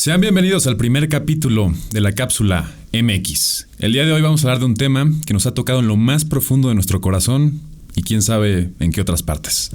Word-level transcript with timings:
Sean 0.00 0.22
bienvenidos 0.22 0.66
al 0.66 0.78
primer 0.78 1.10
capítulo 1.10 1.74
de 1.90 2.00
la 2.00 2.14
cápsula 2.14 2.72
MX. 2.90 3.66
El 3.80 3.92
día 3.92 4.06
de 4.06 4.12
hoy 4.12 4.22
vamos 4.22 4.42
a 4.42 4.48
hablar 4.48 4.60
de 4.60 4.64
un 4.64 4.74
tema 4.74 5.06
que 5.26 5.34
nos 5.34 5.44
ha 5.44 5.52
tocado 5.52 5.80
en 5.80 5.88
lo 5.88 5.96
más 5.98 6.24
profundo 6.24 6.70
de 6.70 6.74
nuestro 6.74 7.02
corazón 7.02 7.60
y 7.94 8.02
quién 8.02 8.22
sabe 8.22 8.70
en 8.80 8.92
qué 8.92 9.02
otras 9.02 9.22
partes. 9.22 9.72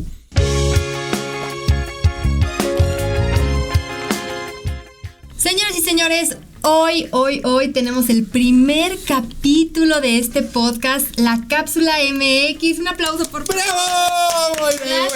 Señoras 5.37 5.77
y 5.77 5.81
señores, 5.81 6.37
Hoy, 6.67 7.05
hoy, 7.11 7.41
hoy 7.43 7.67
tenemos 7.67 8.09
el 8.09 8.23
primer 8.23 8.97
capítulo 9.05 10.01
de 10.01 10.17
este 10.17 10.41
podcast, 10.41 11.05
la 11.19 11.39
cápsula 11.47 11.93
MX. 12.11 12.79
Un 12.79 12.87
aplauso 12.87 13.29
por 13.29 13.45
¡Bravo! 13.45 14.55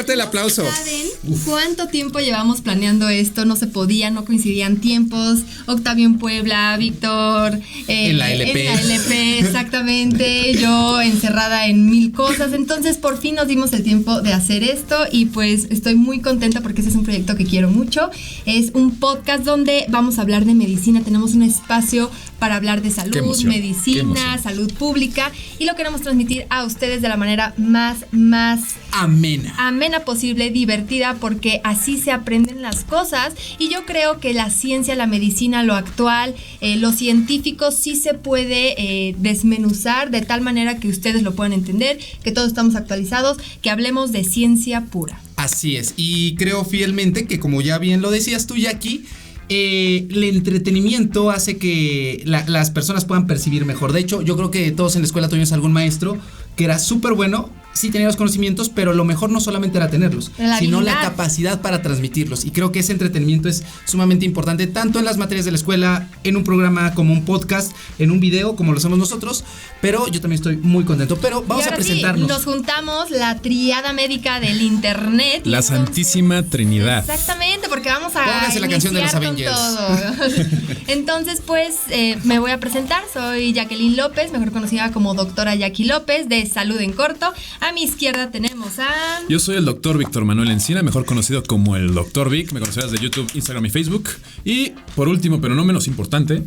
El 0.08 0.22
aplauso. 0.22 0.64
¿Saben 0.64 1.40
cuánto 1.46 1.88
tiempo 1.88 2.20
llevamos 2.20 2.62
planeando 2.62 3.10
esto? 3.10 3.46
No 3.46 3.56
se 3.56 3.66
podía, 3.66 4.12
no 4.12 4.26
coincidían 4.26 4.78
tiempos. 4.78 5.40
Octavio 5.66 6.06
en 6.06 6.20
Puebla, 6.20 6.78
Víctor 6.78 7.56
eh, 7.88 8.10
en 8.10 8.20
la 8.20 8.32
LP. 8.32 8.68
En 8.68 8.76
la 8.76 8.82
LP, 8.82 9.40
exactamente. 9.40 10.54
Yo 10.60 11.02
encerrada 11.02 11.66
en 11.66 11.90
mil 11.90 12.12
cosas. 12.12 12.54
Entonces, 12.54 12.98
por 12.98 13.20
fin 13.20 13.36
nos 13.36 13.48
dimos 13.48 13.74
el 13.74 13.84
tiempo 13.84 14.22
de 14.22 14.34
hacer 14.34 14.64
esto 14.64 15.06
y 15.12 15.26
pues 15.26 15.66
estoy 15.72 15.96
muy 15.96 16.22
contenta 16.22 16.62
porque 16.62 16.82
ese 16.82 16.92
es 16.92 16.96
un 16.96 17.04
proyecto 17.04 17.36
que 17.36 17.46
quiero 17.46 17.72
mucho. 17.72 18.12
Es 18.46 18.72
un 18.76 19.00
podcast 19.00 19.44
donde 19.44 19.86
vamos 19.90 20.20
a 20.20 20.22
hablar 20.22 20.46
de 20.46 20.54
medicina. 20.54 21.02
Tenemos 21.02 21.34
un 21.34 21.39
un 21.40 21.44
espacio 21.44 22.12
para 22.38 22.56
hablar 22.56 22.82
de 22.82 22.92
salud, 22.92 23.44
medicina, 23.44 24.38
salud 24.38 24.72
pública 24.74 25.32
y 25.58 25.66
lo 25.66 25.76
queremos 25.76 26.02
transmitir 26.02 26.46
a 26.50 26.66
ustedes 26.66 27.02
de 27.02 27.10
la 27.10 27.18
manera 27.18 27.54
más, 27.58 28.06
más 28.12 28.76
amena. 28.92 29.54
Amena 29.58 30.02
posible, 30.02 30.50
divertida, 30.50 31.16
porque 31.20 31.62
así 31.64 31.98
se 31.98 32.12
aprenden 32.12 32.62
las 32.62 32.84
cosas 32.84 33.34
y 33.58 33.70
yo 33.70 33.86
creo 33.86 34.20
que 34.20 34.34
la 34.34 34.50
ciencia, 34.50 34.96
la 34.96 35.08
medicina, 35.08 35.64
lo 35.64 35.76
actual, 35.76 36.36
eh, 36.62 36.76
los 36.76 36.96
científicos 36.96 37.76
sí 37.76 37.96
se 37.96 38.14
puede 38.14 38.76
eh, 38.78 39.16
desmenuzar 39.18 40.12
de 40.12 40.22
tal 40.22 40.42
manera 40.42 40.78
que 40.78 40.90
ustedes 40.90 41.24
lo 41.24 41.36
puedan 41.36 41.54
entender, 41.54 42.00
que 42.24 42.32
todos 42.32 42.48
estamos 42.48 42.76
actualizados, 42.76 43.38
que 43.62 43.70
hablemos 43.70 44.12
de 44.12 44.24
ciencia 44.24 44.86
pura. 44.86 45.22
Así 45.36 45.78
es, 45.78 45.94
y 45.96 46.36
creo 46.36 46.66
fielmente 46.66 47.26
que 47.26 47.40
como 47.40 47.62
ya 47.62 47.78
bien 47.78 48.02
lo 48.02 48.12
decías 48.12 48.46
tú, 48.46 48.58
Jackie, 48.58 49.06
eh, 49.50 50.08
el 50.10 50.24
entretenimiento 50.24 51.32
hace 51.32 51.58
que 51.58 52.24
las 52.26 52.72
personas 52.72 53.06
puedan 53.06 53.28
percibir 53.28 53.66
mejor. 53.66 53.94
De 53.94 54.00
hecho, 54.00 54.22
yo 54.22 54.38
creo 54.38 54.52
que 54.52 54.72
todos 54.72 54.96
en 54.96 55.02
la 55.02 55.08
escuela 55.08 55.28
tuvimos 55.28 55.52
algún 55.52 55.74
maestro 55.74 56.18
que 56.56 56.66
era 56.66 56.78
súper 56.78 57.14
bueno 57.14 57.50
sí 57.74 57.90
tenía 57.92 58.08
los 58.08 58.16
conocimientos, 58.16 58.70
pero 58.70 58.94
lo 58.94 59.06
mejor 59.06 59.30
no 59.30 59.40
solamente 59.40 59.78
era 59.78 59.90
tenerlos, 59.90 60.32
sino 60.60 60.82
la 60.82 61.00
capacidad 61.02 61.62
para 61.62 61.82
transmitirlos. 61.82 62.46
Y 62.46 62.52
creo 62.52 62.72
que 62.72 62.80
ese 62.80 62.92
entretenimiento 62.92 63.50
es 63.50 63.64
sumamente 63.86 64.26
importante, 64.26 64.68
tanto 64.68 65.00
en 65.00 65.06
las 65.06 65.18
materias 65.18 65.46
de 65.46 65.52
la 65.52 65.58
escuela, 65.58 66.08
en 66.24 66.36
un 66.36 66.44
programa 66.44 66.94
como 66.94 67.14
un 67.14 67.26
podcast, 67.26 67.72
en 67.98 68.12
un 68.12 68.20
video, 68.20 68.56
como 68.56 68.72
lo 68.72 68.78
hacemos 68.78 68.98
nosotros. 68.98 69.44
Pero 69.82 70.08
yo 70.08 70.20
también 70.20 70.40
estoy 70.40 70.58
muy 70.58 70.84
contento. 70.84 71.18
Pero 71.18 71.44
vamos 71.48 71.68
a 71.68 71.72
presentarnos. 71.72 72.28
nos 72.28 72.46
juntamos 72.46 73.12
la 73.12 73.40
triada 73.40 73.94
médica 73.94 74.40
del 74.40 74.62
internet. 74.62 75.42
La 75.46 75.62
Santísima 75.62 76.44
Trinidad. 76.44 77.00
Exactamente, 77.10 77.70
porque 77.70 77.90
vamos 77.90 78.16
a. 78.16 78.24
Pónganse 78.24 78.60
la 78.60 78.68
canción 78.68 78.94
de 78.94 79.02
los 79.02 79.14
Avengers. 79.14 79.58
Entonces, 80.88 81.42
pues 81.46 81.76
eh, 81.90 82.18
me 82.24 82.40
voy 82.40 82.52
a 82.52 82.60
presentar. 82.60 83.04
Soy 83.14 83.54
Jacqueline 83.54 83.96
López, 83.96 84.32
mejor 84.32 84.52
conocida 84.52 84.92
como 84.92 85.14
doctora 85.14 85.56
Jackie 85.56 85.86
López, 85.86 86.28
de 86.28 86.46
Salud 86.46 86.80
en 86.82 86.92
Corto. 86.92 87.32
A 87.62 87.69
mi 87.72 87.84
izquierda 87.84 88.32
tenemos 88.32 88.80
a. 88.80 89.22
Yo 89.28 89.40
soy 89.40 89.58
el 89.58 89.66
doctor 89.66 89.98
Víctor 89.98 90.26
Manuel 90.26 90.52
Encina, 90.52 90.82
mejor 90.82 91.06
conocido 91.06 91.44
como 91.44 91.76
el 91.76 91.94
doctor 91.94 92.30
Vic. 92.30 92.52
Me 92.52 92.60
conocerás 92.60 92.92
de 92.92 92.98
YouTube, 92.98 93.30
Instagram 93.34 93.66
y 93.66 93.70
Facebook. 93.70 94.10
Y 94.44 94.74
por 94.96 95.08
último, 95.08 95.40
pero 95.40 95.56
no 95.56 95.64
menos 95.64 95.88
importante, 95.88 96.44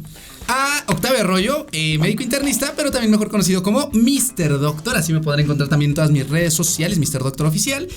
a 0.48 0.84
Octavio 0.86 1.20
Arroyo, 1.20 1.66
eh, 1.72 1.98
médico 1.98 2.22
internista, 2.22 2.74
pero 2.76 2.90
también 2.90 3.10
mejor 3.10 3.30
conocido 3.30 3.62
como 3.62 3.90
Mr. 3.92 4.58
Doctor. 4.58 4.96
Así 4.96 5.12
me 5.12 5.20
podrán 5.20 5.44
encontrar 5.44 5.68
también 5.68 5.92
en 5.92 5.94
todas 5.94 6.10
mis 6.10 6.28
redes 6.28 6.54
sociales, 6.54 6.98
Mr. 6.98 7.22
Doctor 7.22 7.46
Oficial. 7.46 7.88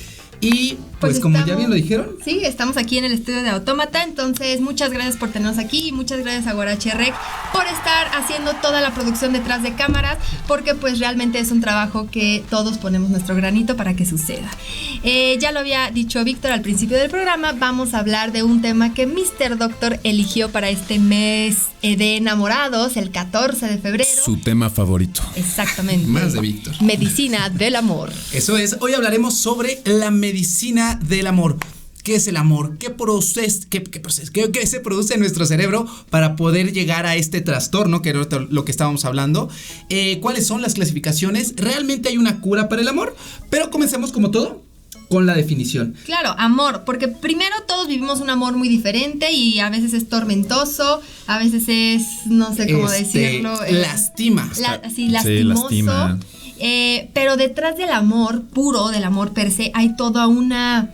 Y 0.42 0.78
pues, 1.00 1.14
pues 1.14 1.20
como 1.20 1.44
ya 1.46 1.56
bien 1.56 1.70
lo 1.70 1.76
dijeron. 1.76 2.18
Sí, 2.24 2.42
estamos 2.44 2.78
aquí 2.78 2.98
en 2.98 3.06
el 3.06 3.14
estudio 3.14 3.42
de 3.42 3.50
Autómata. 3.50 4.04
Entonces, 4.04 4.62
muchas 4.62 4.92
gracias 4.92 5.18
por 5.18 5.30
tenernos 5.30 5.58
aquí 5.58 5.88
y 5.88 5.92
muchas 5.92 6.20
gracias 6.20 6.48
a 6.48 6.54
Guarache 6.54 6.92
Rec 6.92 7.14
por 7.56 7.66
estar 7.68 8.08
haciendo 8.14 8.54
toda 8.56 8.82
la 8.82 8.94
producción 8.94 9.34
detrás 9.34 9.64
de 9.64 9.74
cámaras, 9.74 10.18
porque 10.48 10.76
pues 10.76 11.00
realmente 11.00 11.40
es 11.40 11.52
un 11.52 11.62
trabajo 11.62 12.08
que 12.12 12.44
todos 12.50 12.78
ponemos 12.78 13.10
nuestro 13.10 13.36
granito 13.36 13.76
para 13.78 13.96
que 13.96 14.06
suceda. 14.06 14.50
Eh, 15.04 15.38
ya 15.40 15.52
lo 15.52 15.60
había 15.60 15.90
dicho 15.92 16.24
Víctor 16.24 16.52
al 16.52 16.62
principio 16.62 16.98
del 16.98 17.10
programa, 17.10 17.54
vamos 17.54 17.94
a 17.94 18.00
hablar 18.00 18.32
de 18.32 18.44
un 18.44 18.62
tema 18.62 18.94
que 18.94 19.08
Mr. 19.08 19.58
Doctor 19.58 20.00
eligió 20.04 20.50
para 20.50 20.70
este 20.70 21.00
mes 21.00 21.68
de 21.82 22.18
enamorados, 22.18 22.98
el 22.98 23.12
14 23.12 23.68
de 23.68 23.78
febrero. 23.78 24.10
Su 24.24 24.38
tema 24.38 24.70
favorito. 24.70 25.22
Exactamente. 25.36 26.08
Más 26.08 26.34
de 26.34 26.42
Víctor. 26.42 26.82
Medicina 26.82 27.50
del 27.50 27.76
amor. 27.76 28.12
Eso 28.34 28.58
es, 28.58 28.78
hoy 28.82 28.94
hablaremos 28.94 29.38
sobre 29.38 29.82
la 29.86 30.12
medicina 30.12 30.26
medicina 30.36 31.00
del 31.02 31.28
amor. 31.28 31.58
¿Qué 32.06 32.14
es 32.14 32.28
el 32.28 32.38
amor? 32.38 32.78
¿Qué, 32.78 32.92
proceso, 32.92 33.66
qué, 33.68 33.84
qué, 33.84 34.68
se 34.68 34.80
produce 34.80 35.16
en 35.16 35.22
nuestro 35.22 35.44
cerebro 35.48 35.88
para 36.12 36.36
poder 36.36 36.72
llegar 36.72 37.08
a 37.08 37.16
este 37.16 37.42
trastorno, 37.42 38.04
que 38.04 38.10
era 38.10 38.28
lo 38.52 38.64
que 38.64 38.70
estábamos 38.70 39.06
hablando? 39.06 39.50
Eh, 39.90 40.20
¿Cuáles 40.22 40.46
son 40.46 40.62
las 40.62 40.76
clasificaciones? 40.76 41.56
¿Realmente 41.56 42.10
hay 42.10 42.20
una 42.20 42.42
cura 42.42 42.70
para 42.70 42.84
el 42.84 42.88
amor? 42.90 43.16
Pero 43.50 43.72
comencemos 43.72 44.12
como 44.12 44.30
todo 44.30 44.62
con 45.10 45.26
la 45.26 45.34
definición. 45.34 45.96
Claro, 46.06 46.36
amor, 46.38 46.84
porque 46.86 47.08
primero 47.08 47.56
todos 47.68 47.88
vivimos 47.88 48.20
un 48.20 48.30
amor 48.30 48.56
muy 48.56 48.70
diferente 48.70 49.32
y 49.32 49.58
a 49.58 49.72
veces 49.72 49.94
es 49.94 50.08
tormentoso, 50.08 51.02
a 51.26 51.40
veces 51.40 51.64
es, 51.68 52.28
no 52.28 52.54
sé 52.54 52.72
cómo 52.72 52.88
este, 52.88 53.20
decirlo. 53.20 53.60
lastima. 53.72 54.48
sí, 54.96 55.08
lastimoso. 55.08 56.20
Eh, 56.60 57.10
pero 57.16 57.36
detrás 57.36 57.78
del 57.78 57.90
amor 57.90 58.44
puro, 58.44 58.90
del 58.90 59.06
amor 59.06 59.34
per 59.34 59.52
se, 59.52 59.72
hay 59.74 59.96
toda 59.96 60.28
una... 60.28 60.92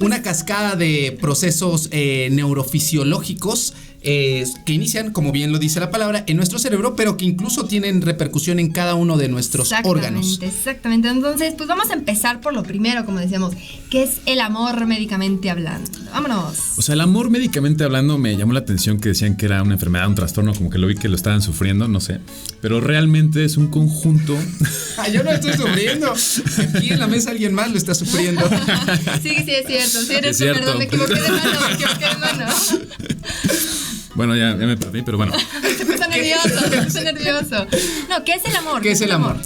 Una 0.00 0.22
cascada 0.22 0.76
de 0.76 1.16
procesos 1.20 1.88
eh, 1.90 2.30
neurofisiológicos 2.32 3.74
que 4.02 4.72
inician, 4.72 5.12
como 5.12 5.32
bien 5.32 5.52
lo 5.52 5.58
dice 5.58 5.78
la 5.80 5.90
palabra, 5.90 6.24
en 6.26 6.36
nuestro 6.36 6.58
cerebro, 6.58 6.96
pero 6.96 7.16
que 7.16 7.24
incluso 7.24 7.66
tienen 7.66 8.02
repercusión 8.02 8.58
en 8.58 8.70
cada 8.70 8.94
uno 8.94 9.16
de 9.16 9.28
nuestros 9.28 9.72
órganos. 9.84 10.40
Exactamente. 10.42 11.08
Entonces, 11.08 11.54
pues 11.56 11.68
vamos 11.68 11.90
a 11.90 11.94
empezar 11.94 12.40
por 12.40 12.54
lo 12.54 12.62
primero, 12.62 13.04
como 13.04 13.20
decíamos, 13.20 13.54
que 13.90 14.02
es 14.02 14.20
el 14.26 14.40
amor 14.40 14.86
médicamente 14.86 15.50
hablando. 15.50 15.90
Vámonos. 16.12 16.78
O 16.78 16.82
sea, 16.82 16.94
el 16.94 17.00
amor 17.00 17.30
médicamente 17.30 17.84
hablando 17.84 18.18
me 18.18 18.36
llamó 18.36 18.52
la 18.52 18.60
atención 18.60 18.98
que 18.98 19.10
decían 19.10 19.36
que 19.36 19.46
era 19.46 19.62
una 19.62 19.74
enfermedad, 19.74 20.08
un 20.08 20.14
trastorno, 20.14 20.54
como 20.54 20.70
que 20.70 20.78
lo 20.78 20.86
vi 20.86 20.94
que 20.94 21.08
lo 21.08 21.16
estaban 21.16 21.42
sufriendo, 21.42 21.88
no 21.88 22.00
sé. 22.00 22.20
Pero 22.60 22.80
realmente 22.80 23.44
es 23.44 23.56
un 23.56 23.68
conjunto. 23.68 24.36
Yo 25.12 25.22
no 25.22 25.30
estoy 25.30 25.52
sufriendo. 25.52 26.12
Aquí 26.12 26.90
en 26.90 26.98
la 26.98 27.06
mesa 27.06 27.30
alguien 27.30 27.52
más 27.52 27.70
lo 27.70 27.76
está 27.76 27.94
sufriendo. 27.94 28.48
sí, 29.22 29.36
sí, 29.44 29.50
es 29.50 29.66
cierto. 29.66 30.00
Sí, 30.02 30.14
eres 30.14 30.40
es 30.40 30.56
Perdón, 30.56 30.78
me 30.78 30.84
equivoqué 30.84 31.14
de 31.14 31.28
mano, 31.28 31.60
me 31.68 31.74
equivoqué 31.74 32.06
de 32.06 32.16
mano. 32.16 32.46
Bueno, 34.14 34.36
ya, 34.36 34.54
me 34.54 34.76
perdí, 34.76 35.02
pero 35.02 35.16
bueno. 35.16 35.32
te 35.78 35.86
puse 35.86 36.08
nervioso, 36.08 36.70
te 36.70 36.82
puse 36.82 37.04
nervioso. 37.04 37.66
No, 38.08 38.24
¿qué 38.24 38.34
es 38.34 38.44
el 38.44 38.56
amor? 38.56 38.80
¿Qué, 38.82 38.92
es 38.92 39.00
el 39.00 39.12
amor? 39.12 39.36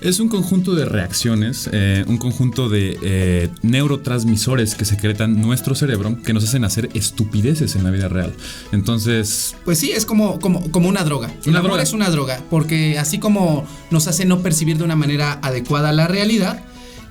Es 0.00 0.18
un 0.18 0.28
conjunto 0.28 0.74
de 0.74 0.86
reacciones, 0.86 1.68
eh, 1.72 2.04
un 2.08 2.16
conjunto 2.16 2.70
de 2.70 2.98
eh, 3.02 3.48
neurotransmisores 3.60 4.74
que 4.74 4.86
secretan 4.86 5.42
nuestro 5.42 5.74
cerebro 5.74 6.16
que 6.22 6.32
nos 6.32 6.44
hacen 6.44 6.64
hacer 6.64 6.88
estupideces 6.94 7.76
en 7.76 7.84
la 7.84 7.90
vida 7.90 8.08
real. 8.08 8.32
Entonces. 8.72 9.56
Pues 9.64 9.78
sí, 9.78 9.92
es 9.92 10.06
como, 10.06 10.38
como, 10.38 10.70
como 10.70 10.88
una 10.88 11.04
droga. 11.04 11.30
Una 11.46 11.60
droga. 11.60 11.82
es 11.82 11.92
una 11.92 12.08
droga, 12.08 12.40
porque 12.48 12.98
así 12.98 13.18
como 13.18 13.66
nos 13.90 14.06
hace 14.06 14.24
no 14.24 14.40
percibir 14.40 14.78
de 14.78 14.84
una 14.84 14.96
manera 14.96 15.38
adecuada 15.42 15.92
la 15.92 16.08
realidad, 16.08 16.64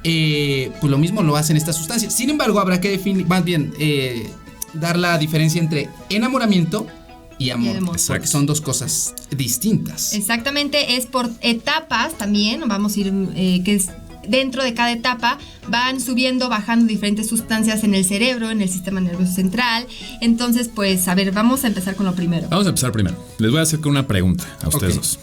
eh, 0.04 0.72
pues 0.82 0.90
lo 0.90 0.98
mismo 0.98 1.22
lo 1.22 1.38
hacen 1.38 1.58
estas 1.58 1.76
sustancias. 1.76 2.16
Sin 2.16 2.32
embargo, 2.32 2.60
habrá 2.60 2.82
que 2.82 2.90
definir, 2.90 3.28
más 3.28 3.44
bien, 3.44 3.72
dar 4.74 4.98
la 4.98 5.20
diferencia 5.20 5.62
entre 5.62 5.90
enamoramiento 6.10 6.88
y 7.40 7.50
amor, 7.50 7.78
porque 8.08 8.28
son 8.28 8.46
dos 8.46 8.62
cosas 8.62 9.16
distintas. 9.32 10.14
Exactamente, 10.14 10.98
es 10.98 11.06
por 11.06 11.30
etapas 11.42 12.18
también, 12.18 12.62
vamos 12.68 12.96
a 12.96 13.00
ir, 13.00 13.14
eh, 13.36 13.62
que 13.64 13.76
es 13.76 13.90
dentro 14.28 14.64
de 14.64 14.74
cada 14.74 14.92
etapa 14.92 15.40
van 15.70 16.00
subiendo, 16.02 16.50
bajando 16.50 16.86
diferentes 16.86 17.28
sustancias 17.28 17.84
en 17.84 17.96
el 17.96 18.06
cerebro, 18.06 18.52
en 18.52 18.62
el 18.62 18.70
sistema 18.70 19.00
nervioso 19.02 19.34
central. 19.34 19.88
Entonces, 20.22 20.70
pues, 20.74 21.08
a 21.08 21.16
ver, 21.16 21.32
vamos 21.32 21.64
a 21.64 21.68
empezar 21.68 21.96
con 21.96 22.06
lo 22.06 22.14
primero. 22.14 22.48
Vamos 22.50 22.66
a 22.66 22.70
empezar 22.70 22.92
primero. 22.92 23.16
Les 23.40 23.50
voy 23.50 23.60
a 23.60 23.64
hacer 23.64 23.80
una 23.88 24.06
pregunta 24.06 24.46
a 24.62 24.68
ustedes 24.68 24.96
dos. 24.96 25.20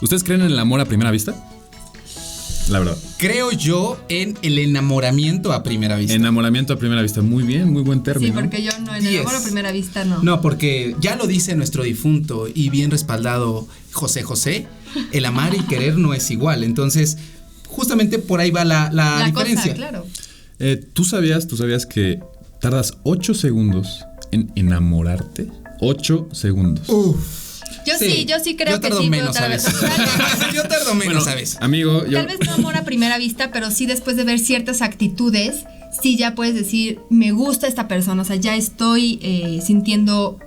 ¿Ustedes 0.00 0.24
creen 0.24 0.42
en 0.42 0.48
el 0.48 0.58
amor 0.58 0.80
a 0.80 0.84
primera 0.84 1.10
vista? 1.10 1.34
La 2.68 2.80
verdad. 2.80 2.96
Creo 3.18 3.52
yo 3.52 3.98
en 4.08 4.38
el 4.42 4.58
enamoramiento 4.58 5.52
a 5.52 5.62
primera 5.62 5.96
vista. 5.96 6.14
Enamoramiento 6.14 6.72
a 6.72 6.78
primera 6.78 7.02
vista, 7.02 7.22
muy 7.22 7.44
bien, 7.44 7.72
muy 7.72 7.82
buen 7.82 8.02
término. 8.02 8.34
Sí, 8.34 8.40
porque 8.40 8.62
yo 8.62 8.72
no, 8.80 8.94
en 8.94 9.06
el 9.06 9.18
amor 9.20 9.34
a 9.34 9.42
primera 9.42 9.72
vista 9.72 10.04
no. 10.04 10.22
No, 10.22 10.40
porque 10.40 10.96
ya 11.00 11.16
lo 11.16 11.26
dice 11.26 11.54
nuestro 11.54 11.84
difunto 11.84 12.48
y 12.52 12.70
bien 12.70 12.90
respaldado 12.90 13.68
José 13.92 14.22
José, 14.22 14.66
el 15.12 15.24
amar 15.24 15.54
y 15.54 15.60
querer 15.62 15.96
no 15.96 16.14
es 16.14 16.30
igual. 16.30 16.64
Entonces, 16.64 17.18
justamente 17.68 18.18
por 18.18 18.40
ahí 18.40 18.50
va 18.50 18.64
la, 18.64 18.90
la, 18.92 19.24
diferencia. 19.24 19.74
claro. 19.74 20.06
Eh, 20.58 20.82
¿Tú 20.92 21.04
sabías, 21.04 21.46
tú 21.46 21.56
sabías 21.56 21.86
que 21.86 22.20
tardas 22.60 22.94
8 23.04 23.34
segundos 23.34 24.04
en 24.32 24.50
enamorarte? 24.56 25.48
8 25.80 26.28
segundos. 26.32 26.88
Uf. 26.88 27.45
Yo 27.86 27.94
sí, 27.98 28.24
yo 28.24 28.38
sí 28.40 28.56
creo 28.56 28.74
yo 28.76 28.80
que 28.80 28.88
tardo 28.88 29.00
sí, 29.02 29.08
pero 29.10 29.22
menos, 29.22 29.36
tal 29.36 29.50
vez- 29.50 29.62
¿sabes? 29.62 30.52
yo 30.54 30.62
tardo 30.64 30.94
menos, 30.94 31.06
Bueno, 31.14 31.20
¿sabes? 31.20 31.56
Amigo, 31.60 32.04
yo. 32.06 32.18
Tal 32.18 32.26
vez 32.26 32.38
no 32.46 32.54
amor 32.54 32.76
a 32.76 32.84
primera 32.84 33.16
vista, 33.18 33.50
pero 33.52 33.70
sí 33.70 33.86
después 33.86 34.16
de 34.16 34.24
ver 34.24 34.38
ciertas 34.38 34.82
actitudes, 34.82 35.64
sí 36.02 36.16
ya 36.16 36.34
puedes 36.34 36.54
decir, 36.54 37.00
me 37.10 37.30
gusta 37.32 37.66
esta 37.68 37.88
persona, 37.88 38.22
o 38.22 38.24
sea, 38.24 38.36
ya 38.36 38.56
estoy 38.56 39.18
eh, 39.22 39.60
sintiendo 39.64 40.38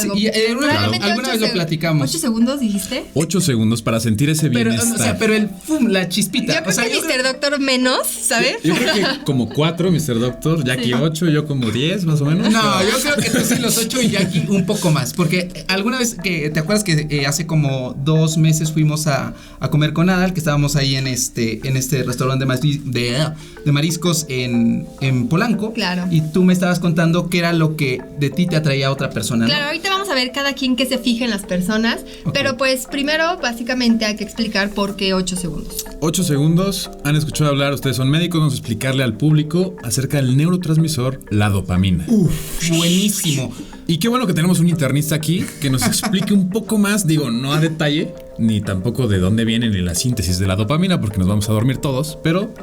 algo. 0.00 0.14
Sí, 0.14 0.22
y, 0.22 0.26
eh, 0.26 0.46
alguna- 0.50 0.88
ocho 1.18 1.30
vez 1.32 1.40
lo 1.40 1.52
platicamos. 1.52 2.08
¿Ocho 2.10 2.18
segundos 2.18 2.60
dijiste? 2.60 3.04
8 3.14 3.40
segundos 3.40 3.82
para 3.82 4.00
sentir 4.00 4.30
ese 4.30 4.50
Pero, 4.50 4.70
bienestar. 4.70 4.94
o 5.00 5.02
sea, 5.02 5.18
pero 5.18 5.34
el 5.34 5.48
fum, 5.48 5.86
la 5.88 6.08
chispita. 6.08 6.54
Yo 6.54 6.58
creo 6.60 6.70
o 6.70 6.72
sea, 6.72 6.84
que 6.84 6.94
yo 6.94 7.00
creo- 7.02 7.16
Mr. 7.18 7.22
Doctor 7.24 7.60
menos, 7.60 8.06
¿sabes? 8.06 8.56
Yo 8.64 8.74
creo 8.74 8.94
que 8.94 9.04
como 9.24 9.48
4, 9.48 9.90
Mr. 9.90 10.18
Doctor, 10.18 10.64
Jackie 10.64 10.92
8, 10.94 11.28
yo 11.28 11.46
como 11.46 11.70
10 11.70 12.04
más 12.04 12.20
o 12.20 12.24
menos. 12.24 12.50
No, 12.50 12.82
yo 12.82 12.98
creo 13.02 13.16
que 13.16 13.30
tú 13.30 13.38
sí 13.44 13.56
los 13.60 13.76
ocho 13.78 14.00
y 14.00 14.10
Jackie 14.10 14.46
un 14.48 14.66
poco 14.66 14.90
más. 14.90 15.12
Porque 15.12 15.64
alguna 15.68 15.98
vez 15.98 16.16
que 16.22 16.50
te 16.50 16.60
acuerdas 16.60 16.84
que 16.84 17.06
eh, 17.10 17.26
hace 17.26 17.46
como 17.46 17.94
dos 18.04 18.36
meses 18.38 18.72
fuimos 18.72 19.06
a, 19.06 19.34
a 19.60 19.70
comer 19.70 19.92
con 19.92 20.08
Adal, 20.10 20.32
que 20.32 20.40
estábamos 20.40 20.76
ahí 20.76 20.96
en 20.96 21.06
este, 21.06 21.60
en 21.66 21.76
este 21.76 22.02
restaurante 22.02 22.44
de, 22.44 22.80
de, 22.84 23.28
de 23.64 23.72
mariscos 23.72 24.26
en, 24.28 24.86
en 25.00 25.28
Polanco. 25.28 25.72
Claro. 25.72 26.06
Y 26.10 26.20
tú 26.32 26.44
me 26.44 26.52
estabas 26.52 26.78
contando 26.80 27.28
qué 27.28 27.38
era 27.38 27.52
lo 27.52 27.76
que 27.76 28.00
de 28.18 28.30
ti 28.30 28.46
te 28.46 28.56
atraía 28.56 28.88
a 28.88 28.90
otra 28.92 29.10
persona. 29.10 29.46
¿no? 29.46 29.52
Ahorita 29.82 29.98
vamos 29.98 30.10
a 30.10 30.14
ver 30.14 30.30
cada 30.30 30.52
quien 30.52 30.76
que 30.76 30.86
se 30.86 30.96
fije 30.96 31.24
en 31.24 31.30
las 31.30 31.42
personas, 31.42 32.04
pero 32.32 32.56
pues 32.56 32.86
primero 32.86 33.36
básicamente 33.42 34.04
hay 34.04 34.14
que 34.14 34.22
explicar 34.22 34.70
por 34.70 34.94
qué 34.94 35.12
8 35.12 35.34
segundos. 35.34 35.84
8 35.98 36.22
segundos. 36.22 36.88
Han 37.02 37.16
escuchado 37.16 37.50
hablar, 37.50 37.72
ustedes 37.72 37.96
son 37.96 38.08
médicos, 38.08 38.38
vamos 38.38 38.54
a 38.54 38.58
explicarle 38.58 39.02
al 39.02 39.16
público 39.16 39.74
acerca 39.82 40.18
del 40.18 40.36
neurotransmisor, 40.36 41.22
la 41.30 41.48
dopamina. 41.48 42.04
Uf, 42.06 42.68
buenísimo. 42.68 43.52
Y 43.88 43.98
qué 43.98 44.06
bueno 44.06 44.28
que 44.28 44.34
tenemos 44.34 44.60
un 44.60 44.68
internista 44.68 45.16
aquí 45.16 45.44
que 45.60 45.68
nos 45.68 45.82
explique 45.88 46.32
un 46.32 46.50
poco 46.50 46.78
más, 46.78 47.04
digo, 47.04 47.32
no 47.32 47.52
a 47.52 47.58
detalle, 47.58 48.14
ni 48.38 48.60
tampoco 48.60 49.08
de 49.08 49.18
dónde 49.18 49.44
viene 49.44 49.68
ni 49.68 49.80
la 49.80 49.96
síntesis 49.96 50.38
de 50.38 50.46
la 50.46 50.54
dopamina, 50.54 51.00
porque 51.00 51.18
nos 51.18 51.26
vamos 51.26 51.48
a 51.48 51.52
dormir 51.54 51.78
todos, 51.78 52.16
pero 52.22 52.54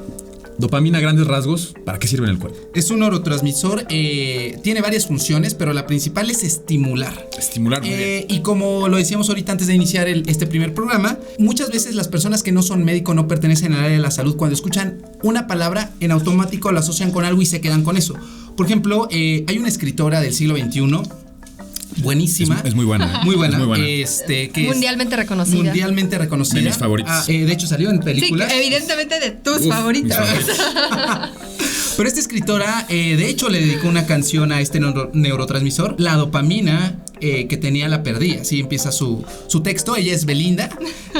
dopamina 0.59 0.97
a 0.99 1.01
grandes 1.01 1.25
rasgos, 1.25 1.73
¿para 1.85 1.97
qué 1.97 2.07
sirve 2.07 2.25
en 2.27 2.33
el 2.33 2.39
cuerpo? 2.39 2.57
Es 2.75 2.91
un 2.91 2.99
neurotransmisor, 2.99 3.85
eh, 3.89 4.59
tiene 4.61 4.81
varias 4.81 5.07
funciones, 5.07 5.55
pero 5.55 5.73
la 5.73 5.87
principal 5.87 6.29
es 6.29 6.43
estimular. 6.43 7.27
Estimular. 7.37 7.79
muy 7.81 7.89
bien. 7.89 8.01
Eh, 8.01 8.25
y 8.29 8.41
como 8.41 8.87
lo 8.87 8.97
decíamos 8.97 9.29
ahorita 9.29 9.53
antes 9.53 9.67
de 9.67 9.73
iniciar 9.75 10.07
el- 10.07 10.23
este 10.27 10.45
primer 10.45 10.73
programa, 10.73 11.17
muchas 11.39 11.71
veces 11.71 11.95
las 11.95 12.07
personas 12.09 12.43
que 12.43 12.51
no 12.51 12.61
son 12.61 12.83
médicos, 12.83 13.15
no 13.15 13.27
pertenecen 13.27 13.73
al 13.73 13.79
área 13.85 13.91
de 13.97 13.99
la 14.03 14.11
salud, 14.11 14.35
cuando 14.35 14.53
escuchan 14.53 15.01
una 15.23 15.47
palabra, 15.47 15.91
en 15.99 16.11
automático 16.11 16.71
la 16.71 16.81
asocian 16.81 17.11
con 17.11 17.25
algo 17.25 17.41
y 17.41 17.45
se 17.45 17.61
quedan 17.61 17.83
con 17.83 17.97
eso. 17.97 18.15
Por 18.57 18.65
ejemplo, 18.65 19.07
eh, 19.11 19.45
hay 19.47 19.57
una 19.57 19.69
escritora 19.69 20.19
del 20.21 20.33
siglo 20.33 20.55
XXI, 20.57 21.01
buenísima. 22.01 22.55
Es, 22.59 22.65
es 22.65 22.75
muy 22.75 22.85
buena. 22.85 23.05
¿eh? 23.05 23.25
Muy 23.25 23.35
buena, 23.35 23.53
Es 23.53 23.59
muy 23.59 23.67
buena. 23.67 23.85
Este, 23.87 24.49
que 24.49 24.61
es 24.63 24.67
Mundialmente 24.67 25.15
reconocida. 25.15 25.63
mundialmente 25.63 26.17
reconocida. 26.17 26.59
De 26.59 26.65
mis 26.67 26.77
favoritos. 26.77 27.11
Ah, 27.13 27.23
eh, 27.27 27.45
de 27.45 27.53
hecho, 27.53 27.67
salió 27.67 27.89
en 27.89 27.97
Sí, 27.97 28.03
películas. 28.03 28.51
evidentemente 28.53 29.19
de 29.19 29.31
tus 29.31 29.61
Uf, 29.61 29.67
favoritos. 29.69 30.17
Pero 31.97 32.07
esta 32.07 32.19
escritora, 32.21 32.85
eh, 32.89 33.15
de 33.17 33.29
hecho, 33.29 33.49
le 33.49 33.59
dedicó 33.59 33.89
una 33.89 34.05
canción 34.05 34.51
a 34.51 34.61
este 34.61 34.79
neuro- 34.79 35.11
neurotransmisor. 35.13 35.95
La 35.99 36.15
dopamina 36.15 36.95
eh, 37.21 37.47
que 37.47 37.57
tenía 37.57 37.87
la 37.87 38.03
perdí. 38.03 38.33
Así 38.37 38.59
empieza 38.59 38.91
su, 38.91 39.23
su 39.47 39.61
texto. 39.61 39.95
Ella 39.95 40.13
es 40.13 40.25
Belinda, 40.25 40.69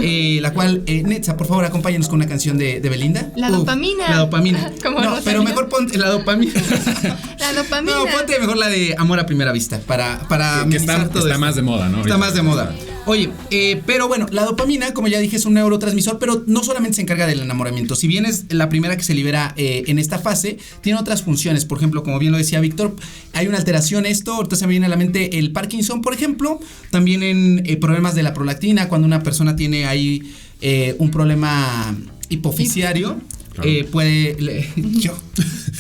eh, 0.02 0.40
la 0.42 0.54
cual, 0.54 0.84
eh, 0.86 1.04
Netza, 1.04 1.38
por 1.38 1.48
favor, 1.48 1.66
acompáñanos 1.66 2.08
con 2.08 2.18
una 2.18 2.28
canción 2.28 2.58
de, 2.58 2.80
de 2.82 2.90
Belinda. 2.90 3.32
La 3.36 3.50
dopamina. 3.50 4.10
La 4.10 4.18
dopamina. 4.18 4.72
Como 4.84 5.00
no, 5.02 5.18
pero 5.24 5.44
mejor 5.44 5.70
ponte 5.70 5.98
la 5.98 6.10
dopamina. 6.10 6.54
La 7.40 7.54
dopamina. 7.64 7.96
No, 7.98 8.06
ponte 8.06 8.40
mejor 8.40 8.58
la 8.58 8.68
de 8.70 8.96
Amor 8.98 9.20
a 9.20 9.26
Primera 9.26 9.52
Vista 9.52 9.80
para, 9.80 10.20
para 10.28 10.64
Que- 10.66 10.72
que 10.72 10.78
está- 10.78 10.98
más 11.38 11.56
de 11.56 11.62
moda, 11.62 11.90
¿no? 11.90 12.02
Está 12.02 12.18
más 12.18 12.34
de 12.34 12.42
moda. 12.42 12.74
Oye, 13.10 13.32
eh, 13.50 13.82
pero 13.88 14.08
bueno, 14.08 14.28
la 14.30 14.46
dopamina, 14.46 14.94
como 14.94 15.08
ya 15.08 15.18
dije, 15.18 15.38
es 15.38 15.46
un 15.48 15.56
neurotransmisor, 15.56 16.20
pero 16.20 16.44
no 16.46 16.64
solamente 16.64 16.98
se 16.98 17.02
encarga 17.02 17.26
del 17.26 17.40
enamoramiento. 17.40 17.96
Si 17.96 18.08
bien 18.08 18.24
es 18.28 18.46
la 18.54 18.70
primera 18.70 18.96
que 18.98 19.02
se 19.02 19.16
libera 19.16 19.56
eh, 19.58 19.86
en 19.88 19.98
esta 19.98 20.20
fase, 20.20 20.60
tiene 20.82 21.00
otras 21.00 21.24
funciones. 21.24 21.66
Por 21.66 21.80
ejemplo, 21.80 22.04
como 22.04 22.20
bien 22.20 22.32
lo 22.32 22.38
decía 22.38 22.60
Víctor, 22.60 22.96
hay 23.34 23.48
una 23.48 23.58
alteración 23.58 24.06
esto. 24.06 24.36
Ahorita 24.36 24.56
se 24.58 24.68
me 24.68 24.70
viene 24.70 24.86
a 24.86 24.90
la 24.90 24.96
mente 24.96 25.40
el 25.40 25.52
Parkinson, 25.52 26.04
por 26.04 26.14
ejemplo. 26.14 26.60
También 26.92 27.24
en 27.24 27.64
eh, 27.66 27.78
problemas 27.78 28.14
de 28.14 28.22
la 28.22 28.36
prolactina, 28.36 28.90
cuando 28.90 29.08
una 29.08 29.24
persona 29.24 29.56
tiene 29.56 29.88
ahí 29.88 30.32
eh, 30.62 30.96
un 31.00 31.10
problema 31.10 31.98
hipofisiario. 32.30 33.20
Claro. 33.62 33.70
eh, 33.70 33.84
puede 33.92 34.36
le- 34.40 34.70
yo 35.00 35.18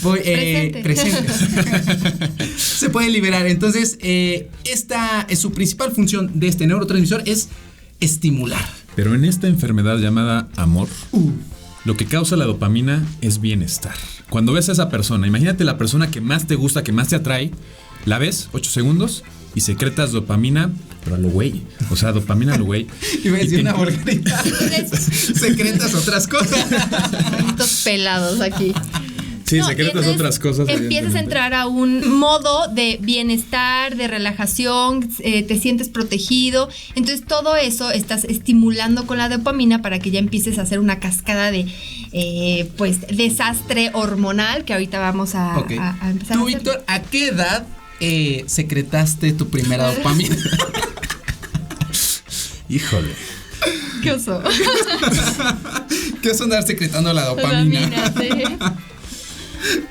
voy 0.02 0.20
eh, 0.24 0.72
Presente. 0.84 1.32
presente 1.32 2.48
se 2.58 2.90
puede 2.90 3.10
liberar. 3.10 3.48
Entonces, 3.48 3.98
eh, 4.02 4.50
esta 4.66 5.26
es 5.30 5.40
su 5.40 5.52
principal 5.52 5.92
función 5.92 6.40
de 6.40 6.48
este 6.48 6.68
neurotransmisor 6.68 7.24
es 7.26 7.50
estimular. 8.00 8.64
Pero 8.96 9.16
en 9.16 9.26
esta 9.26 9.48
enfermedad 9.48 9.98
llamada 9.98 10.48
amor, 10.56 10.88
lo 11.86 11.96
que 11.98 12.06
causa 12.06 12.36
la 12.36 12.46
dopamina 12.46 13.06
es 13.22 13.40
bienestar. 13.42 13.96
Cuando 14.30 14.54
ves 14.54 14.70
a 14.70 14.74
esa 14.74 14.90
persona, 14.90 15.28
imagínate 15.28 15.64
la 15.64 15.78
persona 15.78 16.12
que 16.12 16.22
más 16.22 16.48
te 16.48 16.56
gusta, 16.56 16.84
que 16.84 16.92
más 16.92 17.08
te 17.10 17.16
atrae, 17.16 17.52
la 18.06 18.20
ves 18.20 18.50
8 18.54 18.70
segundos 18.72 19.24
y 19.56 19.62
secretas 19.62 20.12
dopamina, 20.12 20.72
pero 21.04 21.16
a 21.16 21.20
lo 21.20 21.30
güey. 21.30 21.62
O 21.90 21.96
sea, 21.96 22.12
dopamina 22.12 22.54
a 22.56 22.58
lo 22.58 22.66
güey. 22.66 22.88
Y 23.24 23.30
decir 23.30 23.50
te- 23.50 23.62
una 23.62 23.74
margarita. 23.74 24.44
Secretas 25.34 25.94
otras 25.96 26.28
cosas. 26.28 26.66
Estos 27.50 27.82
pelados 27.84 28.42
aquí. 28.42 28.74
Sí, 29.46 29.58
No, 29.58 29.66
secretas 29.66 30.06
otras 30.06 30.38
cosas. 30.38 30.70
Empiezas 30.70 31.16
a 31.16 31.20
entrar 31.22 31.56
a 31.56 31.66
un 31.66 32.08
modo 32.20 32.68
de 32.68 33.00
bienestar, 33.02 33.96
de 33.96 34.08
relajación, 34.08 35.10
eh, 35.20 35.42
te 35.42 35.60
sientes 35.60 35.90
protegido. 35.90 36.70
Entonces 36.94 37.26
todo 37.26 37.56
eso 37.56 37.90
estás 37.90 38.26
estimulando 38.26 39.08
con 39.08 39.18
la 39.18 39.28
dopamina 39.28 39.82
para 39.82 39.98
que 39.98 40.12
ya 40.12 40.20
empieces 40.20 40.60
a 40.60 40.62
hacer 40.62 40.78
una 40.80 41.00
cascada 41.00 41.50
de 41.52 41.66
eh, 42.12 42.70
pues 42.78 43.00
desastre 43.08 43.90
hormonal 43.94 44.66
que 44.66 44.74
ahorita 44.74 45.00
vamos 45.00 45.34
a, 45.34 45.58
Ok. 45.58 45.72
a- 45.80 45.98
a 46.00 46.12
empezar 46.12 46.38
Tú, 46.38 46.44
a 46.44 46.46
hacer. 46.48 46.56
Víctor, 46.60 46.84
¿a 46.86 47.02
qué 47.02 47.28
edad 47.30 47.66
eh, 48.00 48.44
secretaste 48.48 49.34
tu 49.34 49.50
primera 49.50 49.94
dopamina? 49.94 50.36
Híjole. 52.70 53.10
¿Qué 54.04 54.12
oso? 54.14 54.42
¿Qué 56.22 56.30
es 56.30 56.42
andar 56.42 56.64
secretando 56.66 57.12
la 57.14 57.26
dopamina? 57.26 57.82
Dopamina, 57.82 58.76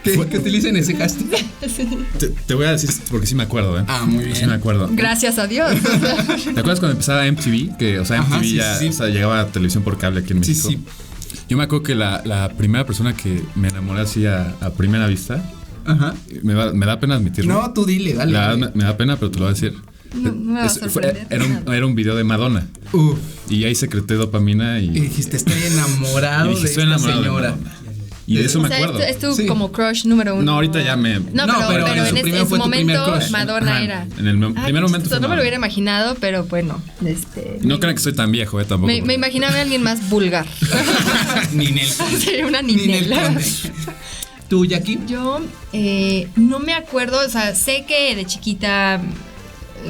que, 0.05 0.27
que 0.29 0.39
utilicen 0.39 0.77
ese 0.77 0.95
hashtag. 0.97 1.41
sí. 1.63 1.69
Sí. 1.69 1.89
Te, 2.19 2.29
te 2.29 2.55
voy 2.55 2.65
a 2.67 2.73
decir 2.73 2.89
porque 3.11 3.27
sí 3.27 3.35
me 3.35 3.43
acuerdo, 3.43 3.79
¿eh? 3.79 3.85
Ah, 3.87 4.05
muy 4.07 4.25
Sí 4.27 4.33
bien. 4.33 4.49
me 4.51 4.55
acuerdo. 4.55 4.89
Gracias 4.93 5.39
a 5.39 5.47
Dios. 5.47 5.71
¿Te 5.83 6.51
acuerdas 6.61 6.81
cuando 6.81 6.93
empezaba 6.93 7.27
MTV? 7.31 7.77
Que, 7.77 7.99
o 7.99 8.05
sea, 8.07 8.23
MTV 8.23 8.33
Ajá, 8.35 8.43
sí, 8.43 8.55
ya 8.55 8.75
sí, 8.79 8.85
sí. 8.85 8.91
o 8.91 8.93
sea, 8.93 9.07
llegaba 9.09 9.41
a 9.41 9.47
televisión 9.49 9.83
por 9.85 9.99
cable 9.99 10.21
aquí 10.21 10.33
en 10.33 10.43
Sí, 10.45 10.51
México. 10.53 10.69
sí. 10.71 10.79
Yo 11.51 11.57
me 11.59 11.65
acuerdo 11.65 11.83
que 11.83 11.95
la, 11.95 12.23
la 12.25 12.49
primera 12.51 12.87
persona 12.87 13.15
que 13.15 13.43
me 13.55 13.69
enamoré 13.69 14.01
así 14.03 14.25
a, 14.25 14.55
a 14.61 14.71
primera 14.71 15.07
vista, 15.07 15.43
Ajá. 15.89 16.15
me, 16.43 16.55
da- 16.55 16.73
me 16.73 16.87
da 16.87 17.01
pena 17.01 17.17
admitirlo. 17.17 17.55
No, 17.55 17.73
tú 17.73 17.85
dile, 17.85 18.15
dale. 18.15 18.33
La 18.33 18.57
me, 18.57 18.71
me 18.75 18.85
da 18.85 18.97
pena, 18.97 19.17
pero 19.17 19.31
te 19.31 19.39
lo 19.39 19.47
voy 19.47 19.51
a 19.51 19.55
decir. 19.55 19.75
No, 20.15 20.31
no 20.33 20.35
me 20.53 20.53
va 20.55 20.63
a 20.63 20.67
Es- 20.67 20.79
fue- 20.79 20.89
sorprender. 20.91 21.27
era, 21.31 21.45
un, 21.45 21.75
era 21.75 21.87
un 21.87 21.95
video 21.95 22.15
de 22.17 22.25
Madonna. 22.25 22.67
Uf. 22.93 23.19
Y 23.51 23.65
ahí 23.65 23.75
secreté 23.75 24.15
dopamina 24.15 24.81
y, 24.81 24.87
Y 24.87 25.01
dijiste, 25.01 25.37
estoy 25.37 25.61
enamorado 25.63 26.49
dije, 26.51 26.63
de 26.63 26.69
estoy 26.69 26.83
esta 26.85 26.95
enamorado 26.95 27.21
de 27.21 27.27
señora. 27.29 27.51
Madonna. 27.51 27.75
Y 28.27 28.37
de 28.37 28.45
eso 28.45 28.59
O 28.59 28.63
me 28.63 28.69
sea, 28.69 28.77
acuerdo. 28.77 28.99
es 29.01 29.19
tu, 29.19 29.27
es 29.29 29.37
tu 29.37 29.43
Sí. 29.43 29.47
como 29.47 29.73
crush 29.73 30.05
número 30.05 30.35
uno. 30.35 30.43
No, 30.45 30.53
ahorita 30.53 30.83
ya 30.83 30.97
me- 30.97 31.19
No, 31.19 31.47
No, 31.47 31.55
pero, 31.57 31.69
pero 31.69 31.85
pero 31.87 31.93
en 31.95 31.99
en, 32.01 32.07
su 32.09 32.17
este- 32.45 32.57
momento 32.59 33.05
crush. 33.07 33.31
Madonna 33.31 33.73
Ajá, 33.77 33.83
era. 33.85 34.07
en 34.19 34.27
el 34.27 34.45
Ay, 34.45 34.65
primer 34.65 34.83
momento 34.83 35.09
fue 35.09 35.19
No 35.21 35.29
me 35.31 35.37
lo 35.37 35.41
hubiera 35.41 35.57
imaginado, 35.57 36.15
pero 36.21 36.45
bueno. 36.45 36.83
Este, 37.07 37.59
No 37.63 37.81
crean 37.81 37.95
que 37.97 38.03
soy 38.03 38.13
tan 38.13 38.31
viejo, 38.31 38.61
eh, 38.61 38.67
tampoco. 38.67 38.87
me, 38.93 39.01
me 39.01 39.15
imaginaba 39.15 39.57
a 39.57 39.61
alguien 39.63 39.83
más 39.83 40.11
vulgar. 40.11 40.45
Ninel. 41.55 41.87
Sería 42.19 42.47
una 42.47 42.61
Ninel 42.61 42.87
ninela. 42.87 43.35
¿Tú, 44.49 44.65
Jackie? 44.65 44.99
Yo 45.07 45.41
eh, 45.73 46.29
no 46.37 46.59
me 46.59 46.73
acuerdo, 46.75 47.21
o 47.25 47.29
sea, 47.29 47.55
sé 47.55 47.85
que 47.87 48.17
de 48.17 48.25
chiquita, 48.25 48.99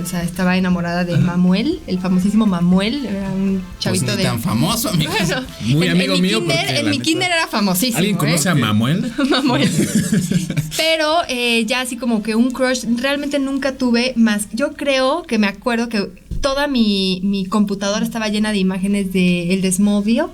o 0.02 0.04
sea, 0.04 0.22
estaba 0.24 0.56
enamorada 0.56 1.04
de 1.04 1.16
Mamuel, 1.16 1.78
el 1.86 2.00
famosísimo 2.00 2.44
Mamuel, 2.44 3.06
era 3.06 3.30
un 3.30 3.60
Pues 3.60 3.78
chavito 3.78 4.10
ni 4.12 4.16
de... 4.18 4.22
tan 4.24 4.40
famoso, 4.40 4.88
amigo. 4.88 5.12
Bueno, 5.20 5.46
Muy 5.78 5.86
en- 5.86 5.92
amigo 5.92 6.14
en 6.16 6.22
mi 6.22 6.28
mío, 6.28 6.40
kinder- 6.40 6.76
en 6.80 6.90
mi 6.90 6.98
neta- 6.98 7.02
kinder 7.04 7.30
era 7.30 7.46
famosísimo. 7.46 7.98
¿Alguien 7.98 8.16
conoce 8.16 8.48
¿eh? 8.48 8.52
a 8.52 8.54
Mamuel? 8.56 9.12
Mamuel. 9.30 9.70
Pero 10.76 11.18
eh, 11.28 11.64
ya 11.66 11.80
así 11.82 11.96
como 11.96 12.22
que 12.24 12.34
un 12.34 12.50
crush 12.50 12.84
realmente 12.96 13.38
nunca 13.38 13.76
tuve 13.76 14.12
más. 14.16 14.48
Yo 14.52 14.72
creo 14.72 15.22
que 15.22 15.38
me 15.38 15.46
acuerdo 15.46 15.88
que 15.88 16.08
toda 16.40 16.66
mi, 16.66 17.20
mi 17.22 17.46
computadora 17.46 18.04
estaba 18.04 18.28
llena 18.28 18.50
de 18.50 18.58
imágenes 18.58 19.12
de 19.12 19.54
el 19.54 19.62
de 19.62 19.70
Smallville. 19.70 20.26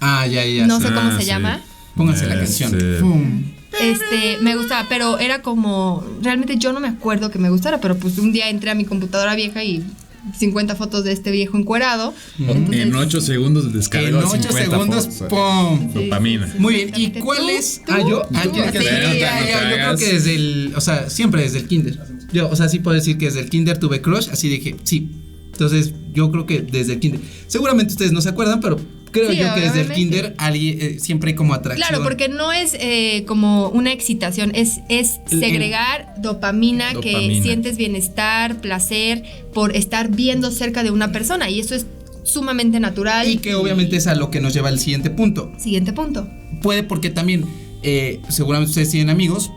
Ah, 0.00 0.26
ya, 0.26 0.42
ya. 0.46 0.66
No 0.66 0.78
sí. 0.80 0.86
sé 0.86 0.94
cómo 0.94 1.10
Ah, 1.10 1.16
se 1.16 1.20
sí. 1.22 1.26
llama. 1.26 1.60
Pónganse 1.96 2.26
la 2.26 2.36
canción. 2.36 2.70
Fum. 3.00 3.42
Este, 3.80 4.38
me 4.42 4.56
gustaba, 4.56 4.86
pero 4.88 5.18
era 5.18 5.42
como, 5.42 6.04
realmente 6.22 6.56
yo 6.56 6.72
no 6.72 6.80
me 6.80 6.88
acuerdo 6.88 7.30
que 7.30 7.38
me 7.38 7.50
gustara, 7.50 7.80
pero 7.80 7.96
pues 7.96 8.18
un 8.18 8.32
día 8.32 8.48
entré 8.48 8.70
a 8.70 8.74
mi 8.74 8.84
computadora 8.84 9.34
vieja 9.34 9.62
y 9.62 9.84
50 10.36 10.74
fotos 10.74 11.04
de 11.04 11.12
este 11.12 11.30
viejo 11.30 11.56
encuerado. 11.56 12.12
Entonces- 12.38 12.80
En 12.82 12.94
8 12.94 13.20
segundos 13.20 13.72
descargo 13.72 14.08
En 14.08 14.14
8 14.16 14.30
50 14.30 14.70
segundos, 14.70 15.04
fotos. 15.16 15.28
¡pum! 15.28 15.92
Sí, 15.92 16.04
Dopamina. 16.04 16.46
sí, 16.46 16.52
sí. 16.54 16.58
Muy 16.58 16.74
bien, 16.74 16.92
¿y 16.96 17.10
cuál 17.20 17.38
¿Tú? 17.38 17.48
es? 17.50 17.82
¿Tú? 17.86 17.92
Ah, 17.92 18.00
yo. 18.00 18.22
Ah, 18.34 18.42
te 18.42 18.48
yo 18.48 18.64
creo 18.70 19.96
que 19.96 20.12
desde 20.12 20.34
el. 20.34 20.72
O 20.76 20.80
sea, 20.80 21.08
siempre 21.08 21.42
desde 21.42 21.58
el 21.58 21.66
kinder. 21.68 21.98
Yo, 22.32 22.48
o 22.50 22.56
sea, 22.56 22.68
sí 22.68 22.78
puedo 22.80 22.94
decir 22.96 23.16
que 23.16 23.26
desde 23.26 23.40
el 23.40 23.48
kinder 23.48 23.78
tuve 23.78 24.02
crush, 24.02 24.28
así 24.30 24.48
dije, 24.48 24.76
sí. 24.84 25.10
Entonces, 25.52 25.92
yo 26.12 26.30
creo 26.30 26.46
que 26.46 26.60
desde 26.60 26.94
el 26.94 27.00
kinder. 27.00 27.20
Seguramente 27.46 27.92
ustedes 27.92 28.12
no 28.12 28.20
se 28.20 28.28
acuerdan, 28.28 28.60
pero 28.60 28.78
creo 29.20 29.30
Sí, 29.32 29.38
yo 29.38 29.54
que 29.54 29.60
desde 29.60 29.80
el 29.82 29.92
kinder 29.92 30.34
alguien, 30.38 30.78
eh, 30.80 30.96
siempre 31.00 31.30
hay 31.30 31.34
como 31.36 31.54
atracción. 31.54 31.88
Claro, 31.88 32.02
porque 32.04 32.28
no 32.28 32.52
es 32.52 32.74
eh, 32.78 33.24
como 33.26 33.68
una 33.68 33.92
excitación, 33.92 34.52
es, 34.54 34.80
es 34.88 35.20
el- 35.30 35.40
segregar 35.40 36.14
dopamina, 36.18 36.94
que 36.94 37.40
sientes 37.42 37.76
bienestar, 37.76 38.60
placer 38.60 39.22
por 39.52 39.74
estar 39.76 40.10
viendo 40.10 40.50
cerca 40.50 40.82
de 40.82 40.90
una 40.90 41.12
persona 41.12 41.50
y 41.50 41.60
eso 41.60 41.74
es 41.74 41.86
sumamente 42.24 42.78
natural. 42.80 43.28
Y 43.28 43.38
que 43.38 43.54
obviamente 43.54 43.96
es 43.96 44.06
a 44.06 44.14
lo 44.14 44.30
que 44.30 44.40
nos 44.40 44.52
lleva 44.54 44.68
al 44.68 44.78
siguiente 44.78 45.10
punto. 45.10 45.50
Siguiente 45.58 45.92
punto. 45.92 46.28
Puede 46.62 46.82
porque 46.82 47.10
también, 47.10 47.44
eh, 47.82 48.20
seguramente 48.28 48.70
ustedes 48.70 48.90
tienen 48.90 49.10
amigos. 49.10 49.50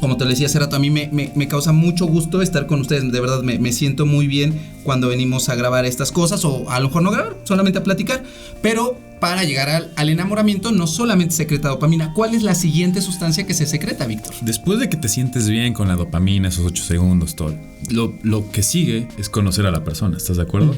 Como 0.00 0.16
te 0.16 0.24
lo 0.24 0.30
decía 0.30 0.46
hace 0.46 0.58
rato, 0.58 0.76
a 0.76 0.78
mí 0.78 0.90
me, 0.90 1.08
me- 1.12 1.32
me 1.34 1.48
causa 1.48 1.72
mucho 1.72 2.06
gusto 2.06 2.42
estar 2.42 2.66
con 2.66 2.80
ustedes. 2.80 3.10
De 3.10 3.20
verdad, 3.20 3.42
me, 3.42 3.58
me 3.58 3.72
siento 3.72 4.06
muy 4.06 4.26
bien 4.26 4.54
cuando 4.84 5.08
venimos 5.08 5.48
a 5.48 5.54
grabar 5.54 5.84
estas 5.84 6.12
cosas. 6.12 6.44
O 6.44 6.70
a 6.70 6.78
lo 6.80 6.88
mejor 6.88 7.02
no 7.02 7.10
grabar, 7.10 7.36
solamente 7.44 7.78
a 7.78 7.84
platicar. 7.84 8.22
Pero 8.62 8.98
para 9.20 9.44
llegar 9.44 9.70
al, 9.70 9.90
al 9.96 10.10
enamoramiento, 10.10 10.72
no 10.72 10.86
solamente 10.86 11.34
secreta 11.34 11.68
dopamina. 11.70 12.12
¿Cuál 12.12 12.34
es 12.34 12.42
la 12.42 12.54
siguiente 12.54 13.00
sustancia 13.00 13.46
que 13.46 13.54
se 13.54 13.64
secreta, 13.66 14.06
Víctor? 14.06 14.34
Después 14.42 14.78
de 14.78 14.90
que 14.90 14.98
te 14.98 15.08
sientes 15.08 15.48
bien 15.48 15.72
con 15.72 15.88
la 15.88 15.96
dopamina, 15.96 16.48
esos 16.48 16.66
8 16.66 16.84
segundos, 16.84 17.34
todo, 17.34 17.54
lo, 17.90 18.12
lo 18.22 18.50
que 18.50 18.62
sigue 18.62 19.08
es 19.16 19.30
conocer 19.30 19.64
a 19.66 19.70
la 19.70 19.84
persona, 19.84 20.18
¿estás 20.18 20.36
de 20.36 20.42
acuerdo? 20.42 20.74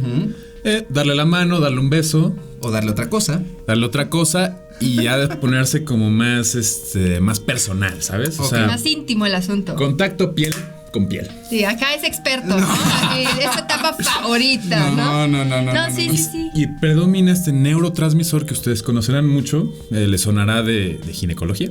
Eh, 0.65 0.87
darle 0.89 1.17
la 1.17 1.25
mano, 1.25 1.59
darle 1.59 1.81
un 1.81 1.91
beso, 1.91 2.37
O 2.61 2.71
darle 2.71 2.91
otra 2.91 3.09
cosa. 3.09 3.43
darle 3.67 3.87
otra 3.87 4.09
cosa 4.11 4.61
y 4.81 5.03
ya 5.03 5.17
de 5.19 5.29
ponerse 5.37 5.85
como 5.85 6.11
más, 6.11 6.55
este, 6.55 7.21
más 7.21 7.41
personal, 7.41 8.03
¿sabes? 8.03 8.39
O 8.39 8.49
sea, 8.49 8.67
Más 8.67 8.85
íntimo 8.87 9.27
el 9.27 9.35
asunto. 9.35 9.75
contacto 9.77 10.35
piel 10.35 10.55
con 10.93 11.09
piel. 11.09 11.29
Sí, 11.51 11.65
acá 11.65 11.95
es 11.95 12.03
experto, 12.05 12.59
¿no? 12.59 12.67
Así, 12.67 13.23
es 13.41 13.53
su 13.53 13.59
etapa 13.59 13.95
favorita, 14.03 14.91
¿no? 14.91 15.27
no, 15.29 15.45
no, 15.45 15.63
no. 15.63 15.73
No, 15.75 15.95
sí, 15.95 16.09
sí, 16.11 16.17
sí. 16.33 16.51
Y 16.55 16.67
predomina 16.81 17.33
este 17.33 17.53
neurotransmisor 17.53 18.47
que 18.47 18.55
ustedes 18.55 18.83
conocerán 18.83 19.27
mucho, 19.29 19.73
eh, 19.91 20.07
le 20.09 20.17
sonará 20.19 20.63
de, 20.63 20.99
de 21.05 21.13
ginecología, 21.13 21.71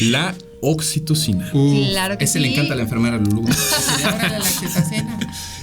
la 0.00 0.34
oxitocina. 0.62 1.50
Claro 1.52 2.16
que 2.16 2.24
ese 2.24 2.40
le 2.40 2.48
sí. 2.48 2.54
encanta 2.54 2.72
a 2.72 2.76
la 2.76 2.82
enfermera 2.84 3.18
Lulu. 3.18 3.44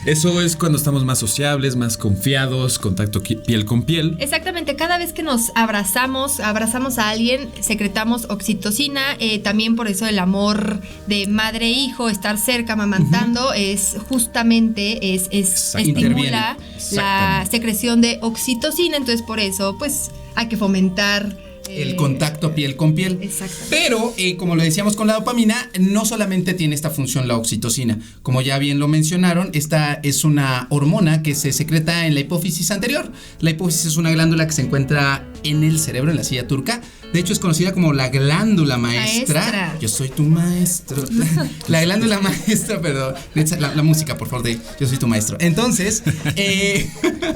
Eso 0.06 0.42
es 0.42 0.58
cuando 0.58 0.78
estamos 0.78 1.06
más 1.06 1.20
sociables, 1.20 1.78
más 1.78 1.98
confiados, 1.98 2.78
contacto 2.78 3.24
piel 3.24 3.64
con 3.64 3.84
piel. 3.84 4.18
Exactamente, 4.20 4.76
cada 4.76 4.98
vez 4.98 5.14
que 5.14 5.24
nos 5.24 5.52
abrazamos, 5.56 6.42
abrazamos 6.42 6.98
a 6.98 7.10
alguien, 7.10 7.50
secretamos 7.62 8.26
oxitocina, 8.30 9.16
eh, 9.20 9.40
también 9.40 9.78
por 9.78 9.88
eso 9.88 10.06
el 10.06 10.20
amor 10.20 10.82
de 11.08 11.28
madre 11.28 11.68
e 11.68 11.72
hijo, 11.72 12.10
estar 12.10 12.38
cerca, 12.38 12.76
mamantando, 12.76 13.54
es 13.54 13.96
justamente, 14.10 15.16
es, 15.16 15.30
es 15.32 15.74
estimula 15.74 16.58
la 16.92 17.46
secreción 17.50 18.02
de 18.02 18.20
oxitocina, 18.22 18.98
entonces 18.98 19.22
por 19.22 19.40
eso, 19.40 19.78
pues, 19.78 20.12
hay 20.36 20.48
que 20.48 20.58
fomentar 20.58 21.43
El 21.82 21.92
eh, 21.92 21.96
contacto 21.96 22.54
piel 22.54 22.76
con 22.76 22.94
piel. 22.94 23.20
Exactamente. 23.22 23.68
Pero, 23.70 24.14
eh, 24.18 24.38
como 24.38 24.56
lo 24.56 24.64
decíamos 24.64 24.96
con 24.96 25.08
la 25.08 25.14
dopamina, 25.14 25.70
no 25.80 26.06
solamente 26.06 26.54
tiene 26.54 26.76
esta 26.76 26.90
función 26.90 27.28
la 27.28 27.38
oxitocina. 27.38 28.00
Como 28.22 28.42
ya 28.42 28.58
bien 28.58 28.80
lo 28.80 28.88
mencionaron, 28.88 29.50
esta 29.54 29.96
es 30.04 30.24
una 30.24 30.68
hormona 30.70 31.24
que 31.24 31.36
se 31.36 31.52
secreta 31.52 32.06
en 32.06 32.14
la 32.14 32.22
hipófisis 32.22 32.72
anterior. 32.72 33.12
La 33.40 33.50
hipófisis 33.50 33.86
es 33.86 33.98
una 33.98 34.12
glándula 34.12 34.46
que 34.46 34.54
se 34.54 34.62
encuentra 34.62 35.28
en 35.44 35.64
el 35.64 35.80
cerebro, 35.80 36.12
en 36.12 36.18
la 36.18 36.24
silla 36.24 36.48
turca. 36.48 36.82
De 37.14 37.20
hecho, 37.20 37.32
es 37.34 37.40
conocida 37.40 37.74
como 37.74 37.94
la 37.94 38.10
glándula 38.10 38.78
maestra. 38.78 39.42
Maestra. 39.42 39.78
Yo 39.80 39.88
soy 39.88 40.10
tu 40.10 40.24
maestro. 40.24 41.04
La, 41.68 41.82
glándula 41.84 42.20
maestra, 42.20 42.82
perdón. 42.82 43.14
La, 43.60 43.76
la 43.76 43.84
música, 43.84 44.18
por 44.18 44.30
favor, 44.30 44.44
de 44.44 44.60
Yo 44.80 44.88
soy 44.88 44.98
tu 44.98 45.08
maestro. 45.08 45.38
Entonces, 45.40 46.02
eh, 46.36 46.90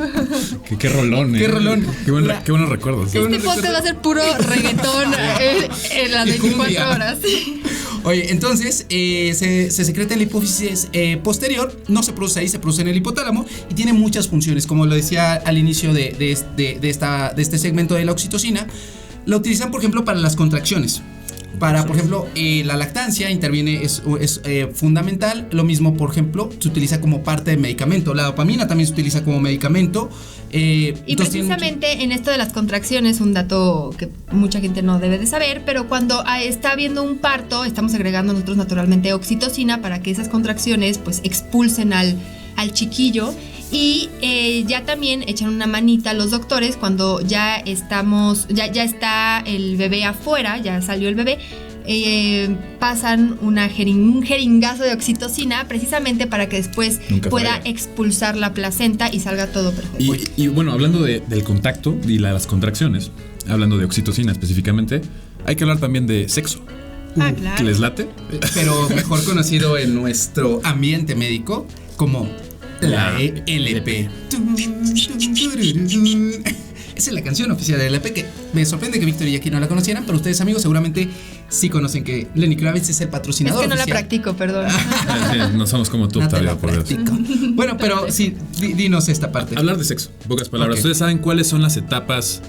Qué, 0.68 0.78
qué 0.78 0.90
rolón, 0.90 1.36
eh. 1.36 1.40
Qué 1.40 1.48
rolón. 1.48 1.86
Qué, 2.06 2.12
buen- 2.12 2.28
La- 2.28 2.44
qué 2.44 2.52
buenos 2.52 2.70
recuerdos. 2.70 3.12
Qué 3.12 3.20
Este 3.20 3.38
bueno 3.38 3.44
podcast 3.54 3.74
va 3.74 3.78
a 3.78 3.82
ser 3.84 3.98
puro 3.98 4.22
reggaetón 4.40 5.14
eh, 5.40 5.70
en 5.92 6.12
las 6.12 6.28
Y 6.28 6.32
24 6.32 6.58
cumbia. 6.58 6.90
horas. 6.90 7.18
Oye, 8.08 8.32
entonces 8.32 8.86
eh, 8.90 9.34
se, 9.36 9.70
se 9.70 9.84
secreta 9.84 10.14
en 10.14 10.22
la 10.22 10.24
hipófisis 10.28 10.88
eh, 10.94 11.18
posterior, 11.22 11.78
no 11.90 12.02
se 12.04 12.14
produce 12.14 12.40
ahí, 12.40 12.48
se 12.48 12.58
produce 12.58 12.82
en 12.82 12.88
el 12.88 12.96
hipotálamo 12.96 13.46
y 13.70 13.74
tiene 13.74 13.92
muchas 13.92 14.30
funciones. 14.30 14.66
Como 14.66 14.86
lo 14.86 14.96
decía 14.96 15.34
al 15.34 15.58
inicio 15.58 15.94
de, 15.94 16.16
de 16.18 16.38
de- 16.56 16.80
de 16.80 16.90
esta, 16.90 17.34
este 17.38 17.58
segmento 17.58 17.96
de 17.96 18.06
la 18.06 18.14
oxitocina, 18.14 18.66
la 19.26 19.36
utilizan, 19.36 19.72
por 19.72 19.82
ejemplo, 19.82 20.06
para 20.06 20.20
las 20.20 20.38
contracciones. 20.38 21.02
Para, 21.60 21.86
por 21.86 21.96
ejemplo, 21.98 22.28
eh, 22.36 22.64
la 22.66 22.78
lactancia 22.78 23.30
interviene, 23.30 23.84
es, 23.84 24.04
es, 24.22 24.40
eh, 24.46 24.70
fundamental. 24.74 25.48
Lo 25.52 25.64
mismo, 25.66 25.98
por 25.98 26.12
ejemplo, 26.12 26.50
se 26.60 26.68
utiliza 26.70 27.02
como 27.02 27.24
parte 27.24 27.52
de 27.52 27.58
medicamento. 27.58 28.14
La 28.14 28.24
dopamina 28.24 28.68
también 28.68 28.88
se 28.88 28.94
utiliza 28.94 29.24
como 29.26 29.42
medicamento. 29.42 30.10
Eh, 30.52 30.94
Y 31.06 31.16
mucho- 31.16 31.30
precisamente 31.30 32.04
en 32.04 32.12
esto 32.12 32.32
de 32.32 32.38
las 32.38 32.54
contracciones, 32.54 33.20
un 33.22 33.34
dato 33.34 33.94
que 33.98 34.10
mucha 34.32 34.60
gente 34.62 34.82
no 34.82 35.00
debe 35.00 35.18
de 35.18 35.28
saber, 35.28 35.64
pero 35.66 35.88
cuando 35.88 36.24
ah, 36.26 36.42
está 36.42 36.72
habiendo 36.72 37.04
un 37.04 37.18
parto, 37.18 37.66
estamos 37.66 37.94
agregando 37.94 38.34
nosotros 38.34 38.58
naturalmente 38.58 39.14
oxitocina 39.14 39.82
para 39.82 40.02
que 40.02 40.12
esas 40.12 40.30
contracciones 40.30 40.98
pues 40.98 41.22
expulsen 41.24 41.94
al, 41.94 42.16
al 42.56 42.74
chiquillo. 42.74 43.34
Y 43.70 44.10
eh, 44.22 44.64
ya 44.66 44.86
también 44.86 45.24
echan 45.28 45.50
una 45.50 45.68
manita 45.68 46.14
los 46.14 46.32
doctores 46.32 46.78
cuando 46.78 47.20
ya 47.20 47.58
estamos, 47.58 48.48
ya, 48.48 48.72
ya 48.72 48.84
está 48.86 49.44
el 49.46 49.76
bebé 49.76 50.06
afuera, 50.06 50.58
ya 50.58 50.82
salió 50.82 51.10
el 51.10 51.16
bebé. 51.16 51.38
Eh, 51.90 52.56
pasan 52.80 53.38
una 53.42 53.70
jerin- 53.70 54.16
un 54.16 54.24
jeringazo 54.24 54.84
de 54.84 54.94
oxitocina 54.94 55.68
precisamente 55.68 56.28
para 56.28 56.50
que 56.50 56.58
después 56.58 57.00
Nunca 57.10 57.30
pueda 57.30 57.58
falla. 57.58 57.70
expulsar 57.70 58.36
la 58.38 58.54
placenta 58.54 59.10
y 59.14 59.20
salga 59.20 59.48
todo 59.48 59.72
perfecto. 59.72 60.04
Y, 60.38 60.44
y 60.44 60.48
bueno, 60.50 60.72
hablando 60.74 61.02
de- 61.02 61.22
del 61.22 61.44
contacto 61.44 61.98
y 62.08 62.18
las 62.20 62.46
contracciones, 62.48 63.12
hablando 63.48 63.78
de 63.78 63.86
oxitocina 63.86 64.32
específicamente, 64.32 65.02
hay 65.46 65.56
que 65.56 65.64
hablar 65.64 65.80
también 65.80 66.08
de 66.08 66.28
sexo. 66.30 66.60
Ah, 67.20 67.32
¿Que 67.34 67.42
claro. 67.42 67.64
les 67.64 67.80
late? 67.80 68.08
pero 68.54 68.90
mejor 68.90 69.24
conocido 69.24 69.78
en 69.78 69.96
nuestro 69.96 70.62
ambiente 70.64 71.16
médico 71.16 71.66
como 71.96 72.28
la 72.82 73.14
La 73.14 73.20
ELP. 73.20 74.08
Esa 76.98 77.12
es 77.12 77.14
la 77.14 77.22
canción 77.22 77.52
oficial 77.52 77.78
de 77.80 77.90
la 77.92 77.98
ELP 77.98 78.12
que 78.12 78.26
me 78.54 78.66
sorprende 78.66 79.00
que 79.00 79.06
Víctor 79.06 79.28
y 79.28 79.36
aquí 79.36 79.52
no 79.52 79.60
la 79.60 79.68
conocieran, 79.68 80.04
pero 80.06 80.18
ustedes 80.18 80.42
amigos 80.42 80.64
seguramente 80.64 81.08
sí 81.48 81.70
conocen 81.70 82.04
que 82.04 82.28
Lenny 82.34 82.56
Kravitz 82.56 82.90
es 82.90 83.00
el 83.02 83.08
Es 83.08 83.12
patrocinador. 83.12 83.62
que 83.62 83.68
no 83.68 83.76
la 83.76 83.86
practico, 83.86 84.34
perdón. 84.36 84.68
Sí, 85.32 85.38
no 85.56 85.68
somos 85.68 85.90
como 85.92 86.08
tú, 86.08 86.22
No 86.22 86.28
te 86.28 86.42
la 86.42 86.56
por 86.56 86.72
Dios. 86.72 86.86
practico. 86.86 87.16
Bueno, 87.54 87.78
pero 87.78 88.12
sí, 88.12 88.36
di- 88.60 88.74
dinos 88.74 89.10
esta 89.10 89.32
parte. 89.32 89.56
Hablar 89.58 89.78
de 89.78 89.84
sexo, 89.84 90.10
pocas 90.28 90.50
palabras. 90.50 90.78
¿Ustedes 90.80 90.98
saben 90.98 91.20
cuáles 91.20 91.48
son 91.48 91.62
las 91.62 91.78
etapas 91.78 92.42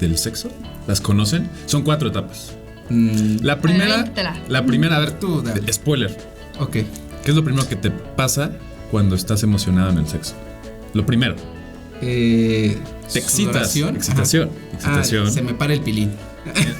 del 0.00 0.16
sexo? 0.18 0.50
¿Las 0.86 1.00
conocen? 1.00 1.50
Son 1.66 1.82
cuatro 1.82 2.08
etapas. 2.10 2.52
Mm, 2.88 3.38
La 3.42 3.60
primera, 3.60 4.12
la 4.48 4.64
primera, 4.64 4.96
a 4.96 5.00
ver, 5.00 5.18
Tú, 5.18 5.42
dale. 5.42 5.72
spoiler. 5.72 6.16
ok. 6.60 6.70
¿Qué 6.70 6.86
es 7.32 7.34
lo 7.34 7.42
primero 7.42 7.68
que 7.68 7.74
te 7.74 7.90
pasa 7.90 8.52
cuando 8.92 9.16
estás 9.16 9.42
emocionado 9.42 9.90
en 9.90 9.98
el 9.98 10.06
sexo? 10.06 10.34
Lo 10.94 11.04
primero, 11.04 11.34
Eh, 12.02 12.78
te 13.12 13.18
excitas. 13.18 13.74
Excitación. 13.76 14.48
Ajá. 14.48 14.50
Ah, 14.72 14.74
Excitación. 14.74 15.32
se 15.32 15.42
me 15.42 15.54
para 15.54 15.74
el 15.74 15.80
pilín. 15.80 16.12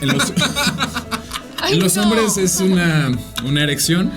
En 0.00 0.08
los, 0.08 0.32
Ay, 1.60 1.74
en 1.74 1.80
los 1.80 1.96
no. 1.96 2.02
hombres 2.02 2.36
es 2.36 2.60
una, 2.60 3.10
una 3.44 3.62
erección. 3.62 4.12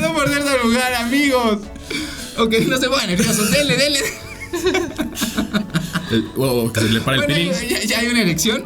No 0.00 0.12
por 0.12 0.28
cierto 0.28 0.50
lugar, 0.64 0.94
amigos. 0.94 1.58
Ok, 2.36 2.54
no 2.68 2.76
se 2.78 2.88
pongan 2.88 3.08
nerviosos. 3.08 3.50
Dele, 3.50 3.76
dele. 3.76 3.98
el- 6.10 6.72
que 6.72 6.80
se 6.80 6.88
le 6.90 7.00
para 7.00 7.16
el 7.18 7.24
Bueno, 7.26 7.34
pilín. 7.52 7.52
ya, 7.70 7.84
ya 7.84 7.98
hay 8.00 8.08
una 8.08 8.22
erección. 8.22 8.64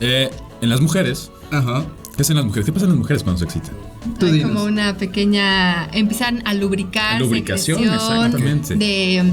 Eh, 0.00 0.30
en 0.60 0.68
las 0.68 0.80
mujeres, 0.80 1.30
Ajá. 1.50 1.84
¿qué 2.16 2.22
hacen 2.22 2.36
las 2.36 2.44
mujeres? 2.44 2.66
¿Qué 2.66 2.72
pasa 2.72 2.84
en 2.86 2.90
las 2.92 2.98
mujeres 2.98 3.22
cuando 3.22 3.38
se 3.38 3.44
excitan? 3.44 3.74
Tú 4.18 4.26
Hay 4.26 4.42
como 4.42 4.64
una 4.64 4.96
pequeña. 4.96 5.86
Empiezan 5.92 6.42
a 6.46 6.54
lubricar. 6.54 7.20
Lubricación, 7.20 7.82
exactamente. 7.84 8.74
De. 8.76 9.32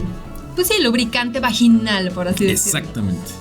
Pues 0.59 0.67
sí, 0.67 0.83
lubricante 0.83 1.39
vaginal, 1.39 2.11
por 2.11 2.27
así 2.27 2.43
decirlo. 2.43 2.79
Exactamente. 2.79 3.31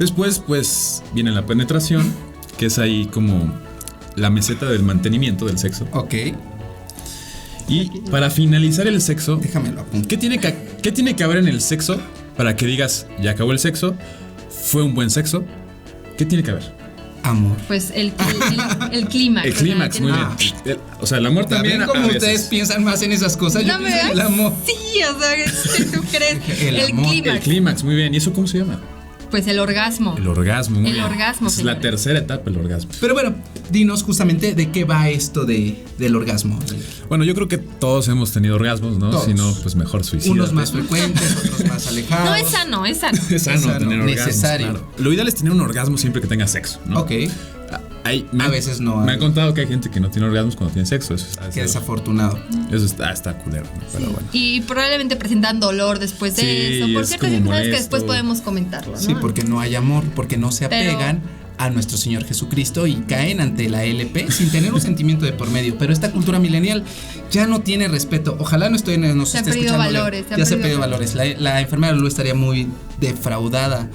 Después, 0.00 0.42
pues, 0.44 1.04
viene 1.14 1.30
la 1.30 1.46
penetración, 1.46 2.12
que 2.56 2.66
es 2.66 2.80
ahí 2.80 3.06
como 3.06 3.54
la 4.16 4.28
meseta 4.28 4.66
del 4.66 4.82
mantenimiento 4.82 5.46
del 5.46 5.56
sexo. 5.56 5.86
Ok, 5.92 6.14
Y 7.68 8.00
para 8.10 8.28
finalizar 8.28 8.88
el 8.88 9.00
sexo, 9.00 9.36
déjamelo. 9.36 9.86
¿qué 10.08 10.16
tiene 10.16 10.40
que, 10.40 10.52
qué 10.82 10.90
tiene 10.90 11.14
que 11.14 11.22
haber 11.22 11.36
en 11.36 11.46
el 11.46 11.60
sexo 11.60 12.00
para 12.36 12.56
que 12.56 12.66
digas, 12.66 13.06
ya 13.22 13.30
acabó 13.30 13.52
el 13.52 13.60
sexo, 13.60 13.94
fue 14.50 14.82
un 14.82 14.96
buen 14.96 15.10
sexo? 15.10 15.44
¿Qué 16.16 16.26
tiene 16.26 16.42
que 16.42 16.50
haber? 16.50 16.77
Amor. 17.22 17.56
Pues 17.66 17.90
el, 17.94 18.12
el, 18.90 18.92
el 19.00 19.08
clímax. 19.08 19.46
El 19.46 19.52
o 19.52 19.54
sea, 19.56 19.62
clímax, 19.62 20.00
muy 20.00 20.12
bien. 20.12 20.24
Ah. 20.24 20.36
El- 20.64 20.70
el- 20.72 20.78
o 21.00 21.06
sea, 21.06 21.18
el 21.18 21.26
amor 21.26 21.46
también. 21.46 21.78
También 21.80 22.02
como 22.02 22.12
ustedes 22.16 22.42
piensan 22.42 22.84
más 22.84 23.02
en 23.02 23.12
esas 23.12 23.36
cosas, 23.36 23.64
yo 23.64 23.72
No 23.74 23.80
me 23.80 23.86
pienso 23.90 24.06
en 24.06 24.12
el 24.12 24.20
amor. 24.20 24.52
Sí, 24.64 24.74
o 25.02 25.20
sea, 25.20 25.36
¿qué 25.76 25.84
tú 25.84 26.02
crees? 26.10 26.38
El 26.62 26.76
El, 26.76 26.90
amor. 26.92 27.04
El 27.06 27.20
clímax. 27.22 27.44
clímax, 27.44 27.84
muy 27.84 27.94
bien. 27.96 28.14
¿Y 28.14 28.16
eso 28.18 28.32
cómo 28.32 28.46
se 28.46 28.58
llama? 28.58 28.80
Pues 29.30 29.46
el 29.46 29.58
orgasmo. 29.58 30.14
El 30.16 30.26
orgasmo, 30.28 30.80
muy 30.80 30.88
El 30.90 30.94
bien. 30.94 31.04
orgasmo, 31.04 31.48
Esa 31.48 31.60
es 31.60 31.64
la 31.66 31.80
tercera 31.80 32.18
etapa, 32.18 32.48
el 32.50 32.56
orgasmo. 32.56 32.90
Pero 33.00 33.14
bueno, 33.14 33.34
dinos 33.70 34.02
justamente 34.02 34.54
de 34.54 34.70
qué 34.70 34.84
va 34.84 35.08
esto 35.10 35.44
de, 35.44 35.84
del 35.98 36.16
orgasmo. 36.16 36.58
Bueno, 37.08 37.24
yo 37.24 37.34
creo 37.34 37.48
que 37.48 37.58
todos 37.58 38.08
hemos 38.08 38.32
tenido 38.32 38.54
orgasmos, 38.56 38.98
¿no? 38.98 39.10
Todos. 39.10 39.24
Si 39.26 39.34
no, 39.34 39.52
pues 39.62 39.76
mejor 39.76 40.04
suicídate. 40.04 40.32
Unos 40.38 40.52
más 40.52 40.72
frecuentes, 40.72 41.36
otros 41.44 41.64
más 41.66 41.86
alejados. 41.88 42.24
No 42.30 42.34
es 42.36 42.48
sano, 42.48 42.86
es 42.86 42.98
sano. 42.98 43.18
Es 43.30 43.42
sano, 43.42 43.56
Es 43.56 43.62
sano, 43.64 43.78
tener 43.78 44.00
orgasmos, 44.00 44.26
necesario. 44.26 44.66
claro. 44.70 44.92
Lo 44.98 45.12
ideal 45.12 45.28
es 45.28 45.34
tener 45.34 45.52
un 45.52 45.60
orgasmo 45.60 45.98
siempre 45.98 46.22
que 46.22 46.28
tengas 46.28 46.50
sexo, 46.50 46.80
¿no? 46.86 47.00
Ok, 47.00 47.12
Ah, 47.70 47.80
hay- 48.08 48.26
me 48.32 48.44
A 48.44 48.48
veces 48.48 48.80
no 48.80 48.96
Me 48.96 49.12
hay. 49.12 49.14
han 49.14 49.20
contado 49.20 49.54
que 49.54 49.60
hay 49.62 49.66
gente 49.68 49.90
que 49.90 50.00
no 50.00 50.10
tiene 50.10 50.26
orgasmos 50.28 50.56
cuando 50.56 50.72
tiene 50.74 50.86
sexo. 50.86 51.14
Eso, 51.14 51.26
es- 51.30 51.54
qué 51.54 51.62
desafortunado. 51.62 52.38
eso 52.70 52.84
está, 52.84 53.12
está 53.12 53.38
culero, 53.38 53.64
¿no? 53.64 53.82
pero 53.92 54.06
bueno. 54.10 54.28
Y 54.32 54.60
probablemente 54.62 55.16
presentan 55.16 55.60
dolor 55.60 55.98
después 55.98 56.36
de 56.36 56.42
Sí, 56.42 56.48
eso. 56.82 56.92
Por 56.92 57.02
es 57.02 57.08
ciertas 57.08 57.30
circunstancias 57.30 57.72
que 57.74 57.78
después 57.80 58.02
podemos 58.04 58.40
comentarlo, 58.40 58.92
¿no? 58.92 58.98
Sí, 59.00 59.14
porque 59.20 59.44
no 59.44 59.60
hay 59.60 59.74
amor, 59.74 60.04
porque 60.14 60.36
no 60.36 60.50
se 60.52 60.68
Pero- 60.68 60.90
apegan 60.92 61.22
a 61.60 61.70
nuestro 61.70 61.96
Señor 61.96 62.24
Jesucristo 62.24 62.86
y 62.86 62.94
caen 63.08 63.40
ante 63.40 63.68
la 63.68 63.82
LP 63.82 64.30
sin 64.30 64.48
tener 64.52 64.72
un 64.72 64.80
sentimiento 64.80 65.24
de 65.24 65.32
por 65.32 65.50
medio. 65.50 65.76
Pero 65.76 65.92
esta 65.92 66.12
cultura 66.12 66.38
milenial 66.38 66.84
ya 67.32 67.48
no 67.48 67.62
tiene 67.62 67.88
respeto. 67.88 68.36
Ojalá 68.38 68.70
no 68.70 68.76
estoy 68.76 68.96
nos 68.96 69.30
Se 69.30 69.38
esté 69.38 69.50
escuchando. 69.50 69.78
valores, 69.78 70.26
se 70.28 70.38
ya 70.38 70.46
se 70.46 70.54
ha 70.54 70.58
perdido 70.58 70.78
valores. 70.78 71.16
La, 71.16 71.24
la 71.24 71.60
enfermera 71.60 71.92
Lulu 71.94 72.06
estaría 72.06 72.34
muy 72.34 72.68
defraudada 73.00 73.88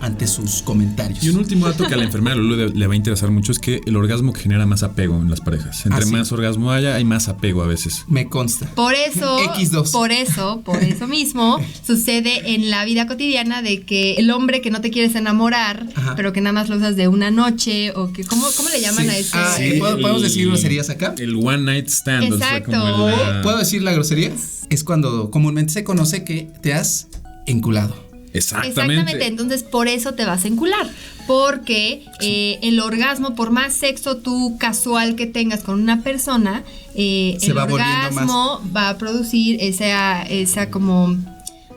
ante 0.00 0.26
sus 0.26 0.62
comentarios. 0.62 1.22
Y 1.22 1.28
un 1.30 1.36
último 1.38 1.66
dato 1.66 1.86
que 1.86 1.94
a 1.94 1.96
la 1.96 2.04
enfermera 2.10 2.36
Lulu 2.36 2.72
le, 2.74 2.86
va 2.86 2.92
a 2.92 2.96
interesar 2.96 3.30
mucho 3.30 3.52
es 3.52 3.58
que 3.58 3.80
el 3.86 3.96
orgasmo 3.96 4.32
genera 4.32 4.66
más 4.66 4.82
apego 4.82 5.16
en 5.20 5.30
las 5.30 5.40
parejas. 5.40 5.84
Entre 5.86 6.00
Ah, 6.02 6.06
sí. 6.06 6.10
más 6.12 6.32
orgasmo 6.32 6.72
haya, 6.72 6.94
hay 6.94 7.04
más 7.04 7.28
apego 7.28 7.62
a 7.62 7.66
veces. 7.66 8.04
Me 8.08 8.28
consta. 8.28 8.66
Por 8.74 8.94
eso, 8.94 9.38
X2. 9.54 9.90
por 9.92 10.12
eso, 10.12 10.62
por 10.64 10.82
eso 10.82 11.06
mismo 11.06 11.58
sucede 11.86 12.54
en 12.54 12.70
la 12.70 12.84
vida 12.84 13.06
cotidiana 13.06 13.62
de 13.62 13.82
que 13.82 14.14
el 14.14 14.30
hombre 14.30 14.60
que 14.60 14.70
no 14.70 14.80
te 14.80 14.90
quieres 14.90 15.14
enamorar, 15.14 15.86
Ajá. 15.94 16.14
pero 16.16 16.32
que 16.32 16.40
nada 16.40 16.52
más 16.52 16.68
lo 16.68 16.76
usas 16.76 16.96
de 16.96 17.08
una 17.08 17.30
noche 17.30 17.92
o 17.94 18.12
que 18.12 18.24
cómo, 18.24 18.46
cómo 18.56 18.68
le 18.70 18.80
llaman 18.80 19.04
Sí. 19.04 19.10
a 19.10 19.18
ese 19.18 19.30
Ah, 19.36 19.54
sí. 19.56 19.72
¿Puedo- 19.78 20.00
podemos 20.00 20.22
decir 20.22 20.46
groserías 20.46 20.90
acá? 20.90 21.14
El 21.18 21.36
one 21.36 21.58
night 21.58 21.88
stand. 21.88 22.32
o 22.32 22.38
sea, 22.38 22.56
Exacto. 22.58 22.72
como 22.80 23.08
el, 23.08 23.40
¿Puedo 23.42 23.58
decir 23.58 23.82
la 23.82 23.92
grosería? 23.92 24.32
Es 24.70 24.84
cuando 24.84 25.30
comúnmente 25.30 25.72
se 25.72 25.84
conoce 25.84 26.24
que 26.24 26.48
te 26.62 26.72
has 26.74 27.08
enculado. 27.46 28.09
Exactamente. 28.32 28.68
Exactamente, 28.94 29.26
entonces 29.26 29.62
por 29.62 29.88
eso 29.88 30.14
te 30.14 30.24
vas 30.24 30.44
a 30.44 30.48
encular, 30.48 30.88
porque 31.26 32.04
eh, 32.20 32.58
el 32.62 32.80
orgasmo, 32.80 33.34
por 33.34 33.50
más 33.50 33.72
sexo 33.74 34.16
tú 34.18 34.56
casual 34.58 35.16
que 35.16 35.26
tengas 35.26 35.62
con 35.62 35.80
una 35.80 36.02
persona, 36.02 36.62
eh, 36.94 37.36
Se 37.40 37.48
el 37.52 37.58
va 37.58 37.64
orgasmo 37.64 38.60
va 38.74 38.88
a 38.90 38.98
producir 38.98 39.58
esa, 39.60 40.22
esa 40.22 40.70
como 40.70 41.16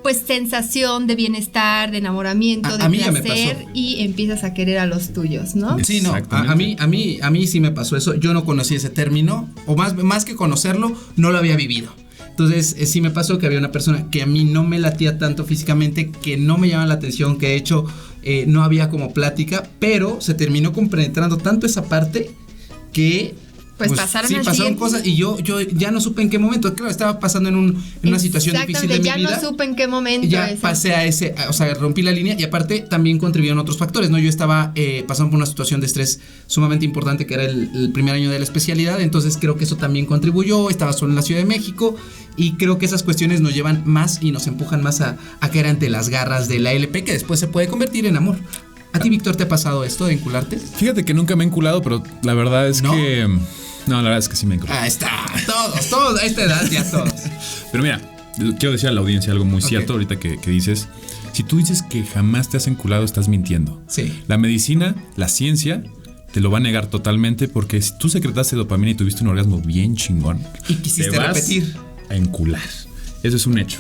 pues 0.04 0.22
sensación 0.28 1.08
de 1.08 1.16
bienestar, 1.16 1.90
de 1.90 2.00
enamoramiento, 2.00 2.68
A- 2.70 2.78
de 2.78 2.84
a 2.84 2.90
placer 2.90 3.66
y 3.74 4.02
empiezas 4.04 4.44
a 4.44 4.54
querer 4.54 4.78
a 4.80 4.86
los 4.86 5.14
tuyos, 5.14 5.56
¿no? 5.56 5.78
Sí, 5.84 6.02
no, 6.02 6.14
a, 6.14 6.18
a 6.52 6.56
mí, 6.56 6.76
a 6.78 6.88
mí, 6.88 7.20
a 7.22 7.30
mí 7.30 7.48
sí 7.48 7.62
me 7.62 7.72
pasó 7.72 7.96
eso. 7.96 8.14
Yo 8.16 8.34
no 8.34 8.44
conocí 8.44 8.76
ese 8.76 8.90
término, 8.90 9.50
o 9.66 9.78
más, 9.78 9.96
más 9.96 10.26
que 10.26 10.36
conocerlo, 10.36 10.92
no 11.16 11.32
lo 11.32 11.38
había 11.38 11.56
vivido. 11.56 11.94
Entonces, 12.34 12.76
eh, 12.80 12.88
sí 12.88 13.00
me 13.00 13.12
pasó 13.12 13.38
que 13.38 13.46
había 13.46 13.60
una 13.60 13.72
persona 13.72 14.10
que 14.10 14.24
a 14.24 14.26
mí 14.26 14.44
no 14.44 14.64
me 14.64 14.80
latía 14.80 15.20
tanto 15.20 15.46
físicamente, 15.46 16.10
que 16.10 16.36
no 16.36 16.58
me 16.58 16.68
llamaba 16.68 16.88
la 16.88 16.96
atención, 16.96 17.38
que 17.38 17.50
de 17.50 17.56
hecho 17.56 17.86
eh, 18.24 18.46
no 18.48 18.64
había 18.64 18.90
como 18.90 19.14
plática, 19.14 19.70
pero 19.78 20.20
se 20.20 20.34
terminó 20.34 20.74
compenetrando 20.74 21.38
tanto 21.38 21.66
esa 21.66 21.84
parte 21.86 22.32
que. 22.92 23.36
Pues 23.88 24.00
pasaron 24.00 24.28
sí, 24.30 24.36
pasaron 24.36 24.56
siguiente. 24.56 24.80
cosas 24.80 25.06
y 25.06 25.16
yo, 25.16 25.38
yo 25.40 25.60
ya 25.62 25.92
no 25.92 26.00
supe 26.02 26.22
en 26.22 26.30
qué 26.30 26.40
momento. 26.40 26.74
Claro, 26.74 26.90
estaba 26.92 27.20
pasando 27.20 27.50
en, 27.50 27.56
un- 27.56 27.84
en 28.02 28.10
una 28.10 28.20
situación 28.20 28.56
difícil 28.60 28.88
de 28.90 29.00
mi 29.00 29.06
ya 29.06 29.16
vida. 29.16 29.40
no 29.42 29.50
supe 29.50 29.64
en 29.64 29.76
qué 29.76 29.88
momento. 29.88 30.28
Y 30.28 30.30
ya 30.30 30.56
pasé 30.62 30.94
a 30.94 31.06
ese, 31.06 31.36
o 31.50 31.54
sea, 31.54 31.74
rompí 31.74 32.02
la 32.02 32.12
línea 32.12 32.36
y 32.40 32.44
aparte 32.44 32.80
también 32.82 33.18
contribuyeron 33.20 33.60
otros 33.60 33.78
factores, 33.78 34.10
¿no? 34.10 34.18
Yo 34.20 34.30
estaba 34.30 34.72
eh, 34.76 35.04
pasando 35.08 35.32
por 35.32 35.38
una 35.38 35.46
situación 35.46 35.80
de 35.82 35.88
estrés 35.88 36.20
sumamente 36.48 36.86
importante 36.86 37.26
que 37.26 37.34
era 37.34 37.44
el, 37.44 37.70
el 37.76 37.92
primer 37.92 38.16
año 38.16 38.30
de 38.32 38.38
la 38.40 38.44
especialidad, 38.44 39.02
entonces 39.02 39.38
creo 39.40 39.56
que 39.58 39.64
eso 39.64 39.78
también 39.78 40.06
contribuyó, 40.06 40.70
estaba 40.70 40.94
solo 40.94 41.12
en 41.12 41.16
la 41.16 41.22
Ciudad 41.22 41.42
de 41.42 41.46
México 41.48 41.96
y 42.36 42.54
creo 42.54 42.78
que 42.78 42.86
esas 42.86 43.04
cuestiones 43.04 43.42
nos 43.42 43.54
llevan 43.54 43.84
más 43.86 44.20
y 44.22 44.32
nos 44.32 44.48
empujan 44.48 44.82
más 44.82 45.02
a, 45.02 45.18
a 45.40 45.50
caer 45.50 45.68
ante 45.68 45.90
las 45.90 46.10
garras 46.10 46.48
de 46.48 46.60
la 46.60 46.72
LP 46.74 47.04
que 47.04 47.14
después 47.14 47.40
se 47.40 47.48
puede 47.48 47.68
convertir 47.68 48.06
en 48.06 48.18
amor. 48.18 48.38
¿A 48.92 49.00
ti, 49.00 49.10
Víctor, 49.10 49.36
te 49.36 49.44
ha 49.44 49.48
pasado 49.48 49.84
esto 49.84 50.06
de 50.06 50.14
encularte? 50.14 50.58
Fíjate 50.58 51.04
que 51.04 51.16
nunca 51.16 51.36
me 51.36 51.44
he 51.44 51.48
enculado, 51.48 51.82
pero 51.82 52.04
la 52.22 52.34
verdad 52.36 52.68
es 52.68 52.84
¿No? 52.84 52.92
que. 52.94 53.28
No, 53.88 53.98
la 53.98 54.04
verdad 54.04 54.20
es 54.20 54.30
que 54.30 54.36
sí 54.36 54.46
me 54.46 54.56
enculado. 54.56 54.80
Ah, 54.82 54.88
está, 54.88 55.10
todos, 55.46 55.90
todos, 55.90 56.20
a 56.22 56.26
esta 56.26 56.44
edad 56.44 56.66
ya 56.72 56.90
todos. 56.90 57.12
Pero 57.72 57.84
mira, 57.84 58.02
quiero 58.60 58.72
decir 58.72 58.90
a 58.90 58.92
la 58.92 59.02
audiencia 59.02 59.32
algo 59.34 59.46
muy 59.46 59.62
cierto 59.62 59.94
ahorita 59.94 60.18
que, 60.20 60.40
que 60.40 60.52
dices. 60.52 60.88
Si 61.34 61.44
tú 61.44 61.58
dices 61.58 61.82
que 61.82 62.04
jamás 62.06 62.50
te 62.50 62.58
has 62.58 62.68
enculado, 62.68 63.04
estás 63.04 63.28
mintiendo. 63.28 63.82
Sí. 63.88 64.22
La 64.28 64.38
medicina, 64.38 64.96
la 65.16 65.28
ciencia, 65.28 65.84
te 66.32 66.40
lo 66.42 66.52
va 66.52 66.60
a 66.60 66.62
negar 66.62 66.88
totalmente 66.88 67.48
porque 67.48 67.82
si 67.82 67.98
tú 67.98 68.08
secretaste 68.10 68.56
dopamina 68.56 68.92
y 68.92 68.96
tuviste 68.96 69.24
un 69.24 69.30
orgasmo 69.30 69.60
bien 69.60 69.96
chingón, 69.96 70.40
Y 70.68 70.76
quisiste 70.76 71.12
te 71.12 71.18
vas 71.18 71.36
repetir. 71.36 71.76
a 72.10 72.16
encular. 72.16 72.62
Eso 73.24 73.36
es 73.36 73.48
un 73.48 73.58
hecho. 73.58 73.80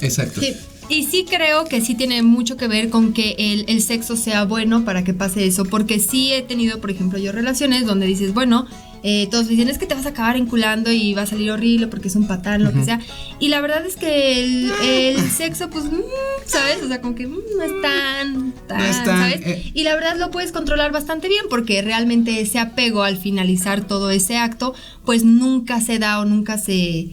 Exacto. 0.00 0.40
Sí, 0.40 0.54
Y 0.88 1.04
sí 1.04 1.26
creo 1.28 1.64
que 1.66 1.80
sí 1.80 1.94
tiene 1.94 2.22
mucho 2.22 2.56
que 2.56 2.66
ver 2.66 2.90
con 2.90 3.12
que 3.12 3.36
el, 3.38 3.64
el 3.68 3.82
sexo 3.82 4.16
sea 4.16 4.44
bueno 4.44 4.84
para 4.84 5.04
que 5.04 5.14
pase 5.14 5.46
eso, 5.46 5.64
porque 5.64 6.00
sí 6.00 6.32
he 6.32 6.42
tenido, 6.42 6.80
por 6.80 6.90
ejemplo, 6.90 7.18
yo 7.18 7.30
relaciones 7.30 7.86
donde 7.86 8.06
dices, 8.06 8.34
bueno, 8.34 8.66
eh, 9.02 9.28
todos 9.30 9.48
dicen, 9.48 9.68
es 9.68 9.78
que 9.78 9.86
te 9.86 9.94
vas 9.94 10.06
a 10.06 10.10
acabar 10.10 10.36
enculando 10.36 10.92
y 10.92 11.14
va 11.14 11.22
a 11.22 11.26
salir 11.26 11.50
horrible 11.50 11.86
porque 11.86 12.08
es 12.08 12.16
un 12.16 12.26
patán, 12.26 12.62
lo 12.64 12.72
que 12.72 12.84
sea. 12.84 13.00
Y 13.38 13.48
la 13.48 13.60
verdad 13.60 13.84
es 13.86 13.96
que 13.96 14.42
el, 14.42 14.70
el 14.82 15.30
sexo, 15.30 15.70
pues, 15.70 15.84
mm, 15.86 16.00
¿sabes? 16.44 16.82
O 16.82 16.88
sea, 16.88 17.00
como 17.00 17.14
que 17.14 17.26
mm, 17.26 17.38
no 17.56 17.62
es 17.62 17.82
tan, 17.82 18.52
tan, 18.66 18.80
es 18.80 19.04
tan, 19.04 19.18
¿sabes? 19.18 19.40
eh. 19.46 19.70
Y 19.74 19.84
la 19.84 19.94
verdad 19.94 20.16
lo 20.18 20.30
puedes 20.30 20.52
controlar 20.52 20.92
bastante 20.92 21.28
bien 21.28 21.44
porque 21.48 21.80
realmente 21.82 22.40
ese 22.40 22.58
apego 22.58 23.02
al 23.02 23.16
finalizar 23.16 23.86
todo 23.86 24.10
ese 24.10 24.36
acto, 24.36 24.74
pues 25.04 25.24
nunca 25.24 25.80
se 25.80 25.98
da 25.98 26.20
o 26.20 26.24
nunca 26.24 26.58
se... 26.58 27.10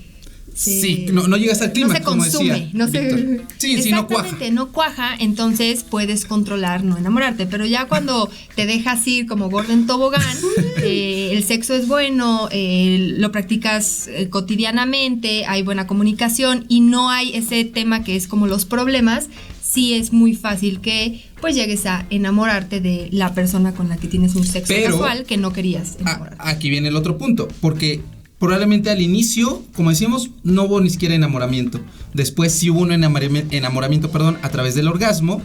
Sí, 0.58 1.06
no, 1.13 1.28
no 1.28 1.38
llegas 1.38 1.62
al 1.62 1.72
clima, 1.72 1.89
no 1.89 1.93
se 2.00 2.02
como 2.02 2.24
consume, 2.24 2.50
decía 2.50 2.70
no 2.74 2.88
se. 2.88 3.41
Sí, 3.58 3.82
sí, 3.84 3.91
no 3.91 4.08
cuaja. 4.08 4.36
No 4.52 4.72
cuaja, 4.72 5.15
entonces 5.20 5.84
puedes 5.84 6.26
controlar 6.26 6.84
no 6.84 6.98
enamorarte, 6.98 7.46
pero 7.46 7.65
ya 7.67 7.86
cuando 7.86 8.28
te 8.56 8.65
dejas 8.65 9.08
ir 9.08 9.28
como 9.28 9.52
Gordon 9.52 9.86
Tobogán, 9.86 10.24
eh, 10.84 11.30
el 11.34 11.43
sexo 11.43 11.76
es 11.76 11.88
bueno, 11.88 12.50
eh, 12.52 13.13
lo 13.17 13.32
practicas 13.32 14.08
eh, 14.08 14.30
cotidianamente, 14.30 15.46
hay 15.46 15.62
buena 15.62 15.86
comunicación 15.86 16.65
y 16.67 16.82
no 16.82 17.12
hay 17.12 17.36
ese 17.36 17.63
tema 17.63 18.04
que 18.04 18.15
es 18.15 18.28
como 18.28 18.48
los 18.48 18.65
problemas, 18.65 19.28
sí 19.62 19.93
es 19.93 20.12
muy 20.12 20.34
fácil 20.34 20.80
que 20.82 21.22
pues 21.39 21.54
llegues 21.54 21.86
a 21.86 22.08
enamorarte 22.10 22.82
de 22.82 23.10
la 23.12 23.36
persona 23.36 23.74
con 23.74 23.89
la 23.89 23.98
que 23.98 24.08
tienes 24.08 24.34
un 24.34 24.43
sexo 24.43 24.74
Pero- 24.74 24.91
casual 24.93 25.26
que 25.26 25.38
no 25.38 25.54
querías 25.54 25.98
enamorarte. 26.00 26.38
aquí 26.39 26.72
viene 26.72 26.88
el 26.88 26.96
otro 26.96 27.20
punto, 27.20 27.48
porque 27.62 28.02
probablemente 28.39 28.89
al 28.89 29.02
inicio, 29.02 29.63
como 29.76 29.89
decíamos, 29.89 30.30
no 30.43 30.63
hubo 30.63 30.80
ni 30.82 30.89
siquiera 30.89 31.15
enamoramiento. 31.15 31.80
Después 32.13 32.52
sí 32.54 32.69
hubo 32.69 32.82
un 32.82 32.89
enamorami- 32.89 33.47
enamoramiento, 33.52 34.12
perdón, 34.12 34.38
a 34.41 34.50
través 34.50 34.76
del 34.76 34.88
orgasmo. 34.88 35.41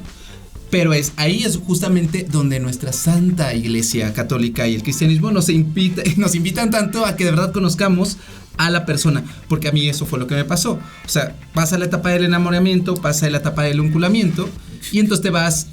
Pero 0.71 0.95
es 0.95 1.13
ahí 1.17 1.43
es 1.45 1.59
justamente 1.59 2.27
donde 2.31 2.59
nuestra 2.59 2.95
santa 2.95 3.53
iglesia 3.55 4.15
católica 4.15 4.67
y 4.67 4.75
el 4.75 4.83
cristianismo 4.83 5.31
nos, 5.31 5.51
invita, 5.51 6.03
nos 6.17 6.35
invitan 6.35 6.71
tanto 6.71 7.05
a 7.05 7.15
que 7.15 7.27
de 7.27 7.31
verdad 7.31 7.53
conozcamos 7.53 8.17
a 8.57 8.71
la 8.71 8.87
persona, 8.87 9.23
porque 9.49 9.69
a 9.69 9.73
mí 9.73 9.87
eso 9.89 10.07
fue 10.07 10.19
lo 10.19 10.27
que 10.27 10.35
me 10.35 10.45
pasó. 10.47 10.79
O 11.05 11.09
sea, 11.09 11.37
pasa 11.53 11.77
la 11.77 11.85
etapa 11.87 12.09
del 12.11 12.25
enamoramiento, 12.25 12.95
pasa 12.95 13.29
la 13.29 13.39
etapa 13.39 13.65
del 13.65 13.81
unculamiento 13.81 14.49
y 14.91 15.01
entonces 15.01 15.23
te 15.23 15.29
vas 15.31 15.69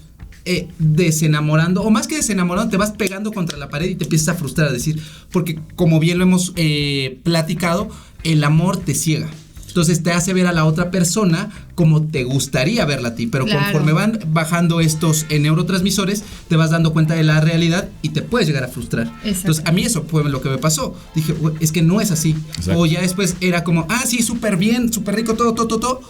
eh, 0.51 0.67
desenamorando, 0.79 1.81
o 1.83 1.89
más 1.91 2.07
que 2.07 2.15
desenamorando, 2.15 2.71
te 2.71 2.77
vas 2.77 2.91
pegando 2.91 3.31
contra 3.31 3.57
la 3.57 3.69
pared 3.69 3.89
y 3.89 3.95
te 3.95 4.05
empiezas 4.05 4.29
a 4.29 4.33
frustrar, 4.35 4.67
a 4.69 4.71
decir, 4.71 5.01
porque 5.31 5.59
como 5.75 5.99
bien 5.99 6.17
lo 6.17 6.23
hemos 6.23 6.53
eh, 6.55 7.19
platicado, 7.23 7.89
el 8.23 8.43
amor 8.43 8.77
te 8.77 8.95
ciega. 8.95 9.27
Entonces 9.67 10.01
te 10.01 10.11
hace 10.11 10.33
ver 10.33 10.47
a 10.47 10.51
la 10.51 10.65
otra 10.65 10.89
persona 10.89 11.51
como 11.75 12.01
te 12.01 12.23
gustaría 12.23 12.83
verla 12.85 13.09
a 13.09 13.15
ti, 13.15 13.27
pero 13.27 13.45
Claro. 13.45 13.61
conforme 13.61 13.93
van 13.93 14.19
bajando 14.33 14.81
estos 14.81 15.27
eh, 15.29 15.37
neurotransmisores, 15.39 16.23
te 16.47 16.55
vas 16.55 16.71
dando 16.71 16.91
cuenta 16.91 17.13
de 17.13 17.23
la 17.23 17.39
realidad 17.39 17.87
y 18.01 18.09
te 18.09 18.23
puedes 18.23 18.47
llegar 18.47 18.63
a 18.63 18.67
frustrar. 18.67 19.13
Entonces 19.23 19.63
a 19.67 19.71
mí 19.71 19.83
eso 19.83 20.03
fue 20.09 20.23
lo 20.27 20.41
que 20.41 20.49
me 20.49 20.57
pasó. 20.57 20.95
Dije, 21.13 21.33
"Güey, 21.33 21.53
es 21.59 21.71
que 21.71 21.83
no 21.83 22.01
es 22.01 22.09
así. 22.09 22.35
Exacto. 22.57 22.79
O 22.79 22.85
ya 22.87 22.99
después 23.01 23.35
era 23.41 23.63
como, 23.63 23.85
ah, 23.89 24.03
sí, 24.07 24.23
súper 24.23 24.57
bien, 24.57 24.91
súper 24.91 25.15
rico, 25.15 25.35
todo, 25.35 25.53
todo, 25.53 25.67
todo, 25.67 25.79
todo. 25.79 26.01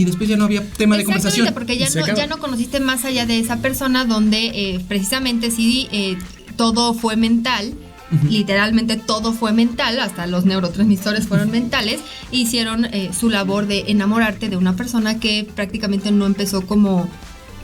Y 0.00 0.04
después 0.06 0.30
ya 0.30 0.36
no 0.38 0.44
había 0.44 0.64
tema 0.64 0.96
de 0.96 1.04
conversación. 1.04 1.52
porque 1.52 1.76
ya 1.76 1.88
no, 1.90 2.06
ya 2.06 2.26
no 2.26 2.38
conociste 2.38 2.80
más 2.80 3.04
allá 3.04 3.26
de 3.26 3.38
esa 3.38 3.58
persona 3.58 4.06
donde 4.06 4.46
eh, 4.46 4.84
precisamente 4.88 5.50
sí 5.50 5.88
eh, 5.92 6.16
todo 6.56 6.94
fue 6.94 7.16
mental. 7.16 7.74
Literalmente 8.28 8.96
todo 8.96 9.32
fue 9.32 9.52
mental, 9.52 10.00
hasta 10.00 10.26
los 10.26 10.44
neurotransmisores 10.44 11.28
fueron 11.28 11.52
mentales, 11.52 12.00
e 12.32 12.38
hicieron 12.38 12.86
eh, 12.86 13.10
su 13.16 13.30
labor 13.30 13.68
de 13.68 13.84
enamorarte 13.86 14.48
de 14.48 14.56
una 14.56 14.74
persona 14.74 15.20
que 15.20 15.46
prácticamente 15.54 16.10
no 16.10 16.26
empezó 16.26 16.66
como 16.66 17.08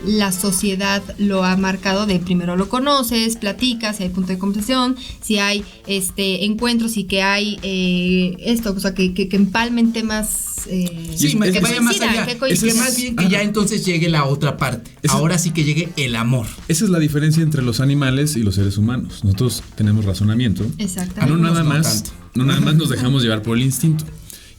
la 0.05 0.33
sociedad 0.33 1.03
lo 1.19 1.45
ha 1.45 1.57
marcado 1.57 2.07
de 2.07 2.19
primero 2.19 2.57
lo 2.57 2.69
conoces, 2.69 3.37
platicas, 3.37 3.97
si 3.97 4.03
hay 4.05 4.09
punto 4.11 4.33
de 4.33 4.39
conversación, 4.39 4.97
si 5.23 5.39
hay 5.39 5.65
este 5.87 6.45
encuentros 6.45 6.97
y 6.97 7.05
que 7.05 7.23
hay 7.23 7.59
eh, 7.63 8.37
esto, 8.41 8.75
o 8.77 8.81
sea, 8.81 8.95
que, 8.95 9.15
que, 9.15 9.29
que 9.29 9.37
empalmen 9.37 9.93
temas 9.93 10.67
eh, 10.69 11.13
Sí, 11.17 11.29
es- 11.29 11.35
que 11.37 11.49
es- 11.59 11.63
vaya 11.63 11.81
más 11.81 12.01
allá. 12.01 12.27
que 12.27 12.53
Es 12.53 12.63
que 12.63 12.75
más 12.75 12.97
bien 12.97 13.17
que 13.17 13.29
ya 13.29 13.43
entonces 13.43 13.85
llegue 13.87 14.09
la 14.09 14.25
otra 14.25 14.57
parte. 14.57 14.91
Esa- 15.03 15.15
Ahora 15.15 15.39
sí 15.39 15.51
que 15.53 15.65
llegue 15.65 15.89
el 15.97 16.17
amor. 16.17 16.47
Esa 16.69 16.85
es 16.85 16.91
la 16.91 16.99
diferencia 16.99 17.43
entre 17.43 17.63
los 17.63 17.81
animales 17.81 18.37
y 18.37 18.43
los 18.43 18.57
seres 18.57 18.77
humanos. 18.77 19.23
Nosotros 19.25 19.63
tenemos 19.77 20.05
razonamiento. 20.05 20.67
Exactamente. 20.79 21.35
No 21.35 21.41
nada 21.43 21.63
no 21.63 21.69
más, 21.71 22.13
no 22.35 22.45
nada 22.45 22.61
más 22.61 22.75
nos 22.75 22.89
dejamos 22.91 23.23
llevar 23.23 23.43
por 23.43 23.57
el 23.57 23.63
instinto. 23.63 24.05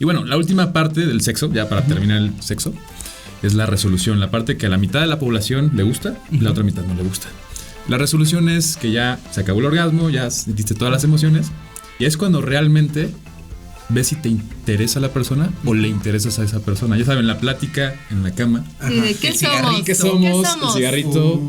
Y 0.00 0.04
bueno, 0.04 0.24
la 0.24 0.36
última 0.36 0.72
parte 0.72 1.04
del 1.06 1.20
sexo, 1.22 1.52
ya 1.52 1.68
para 1.68 1.84
terminar 1.84 2.18
el 2.22 2.32
sexo, 2.42 2.72
es 3.42 3.54
la 3.54 3.66
resolución, 3.66 4.20
la 4.20 4.30
parte 4.30 4.56
que 4.56 4.66
a 4.66 4.68
la 4.68 4.78
mitad 4.78 5.00
de 5.00 5.06
la 5.06 5.18
población 5.18 5.72
le 5.74 5.82
gusta 5.82 6.16
y 6.30 6.40
la 6.40 6.50
otra 6.50 6.64
mitad 6.64 6.82
no 6.84 6.94
le 6.94 7.02
gusta. 7.02 7.28
La 7.88 7.96
resolución 7.96 8.48
es 8.48 8.76
que 8.76 8.90
ya 8.90 9.18
se 9.30 9.40
acabó 9.40 9.60
el 9.60 9.66
orgasmo, 9.66 10.10
ya 10.10 10.30
sentiste 10.30 10.74
todas 10.74 10.92
las 10.92 11.04
emociones 11.04 11.50
y 11.98 12.04
es 12.04 12.16
cuando 12.16 12.42
realmente 12.42 13.10
ves 13.88 14.08
si 14.08 14.16
te 14.16 14.28
interesa 14.28 15.00
la 15.00 15.08
persona 15.12 15.50
o 15.64 15.74
le 15.74 15.88
interesas 15.88 16.38
a 16.38 16.44
esa 16.44 16.60
persona. 16.60 16.98
Ya 16.98 17.04
saben, 17.04 17.26
la 17.26 17.38
plática 17.38 17.94
en 18.10 18.22
la 18.22 18.32
cama. 18.32 18.64
Sí, 18.86 19.00
de 19.00 19.14
qué 19.14 19.28
El 19.28 19.36
somos, 19.36 19.56
cigarrito. 19.56 19.84
¿Qué 19.84 19.94
somos? 19.94 20.20
¿Qué 20.20 20.30
somos? 20.30 20.74
El 20.74 20.78
cigarrito. 20.78 21.42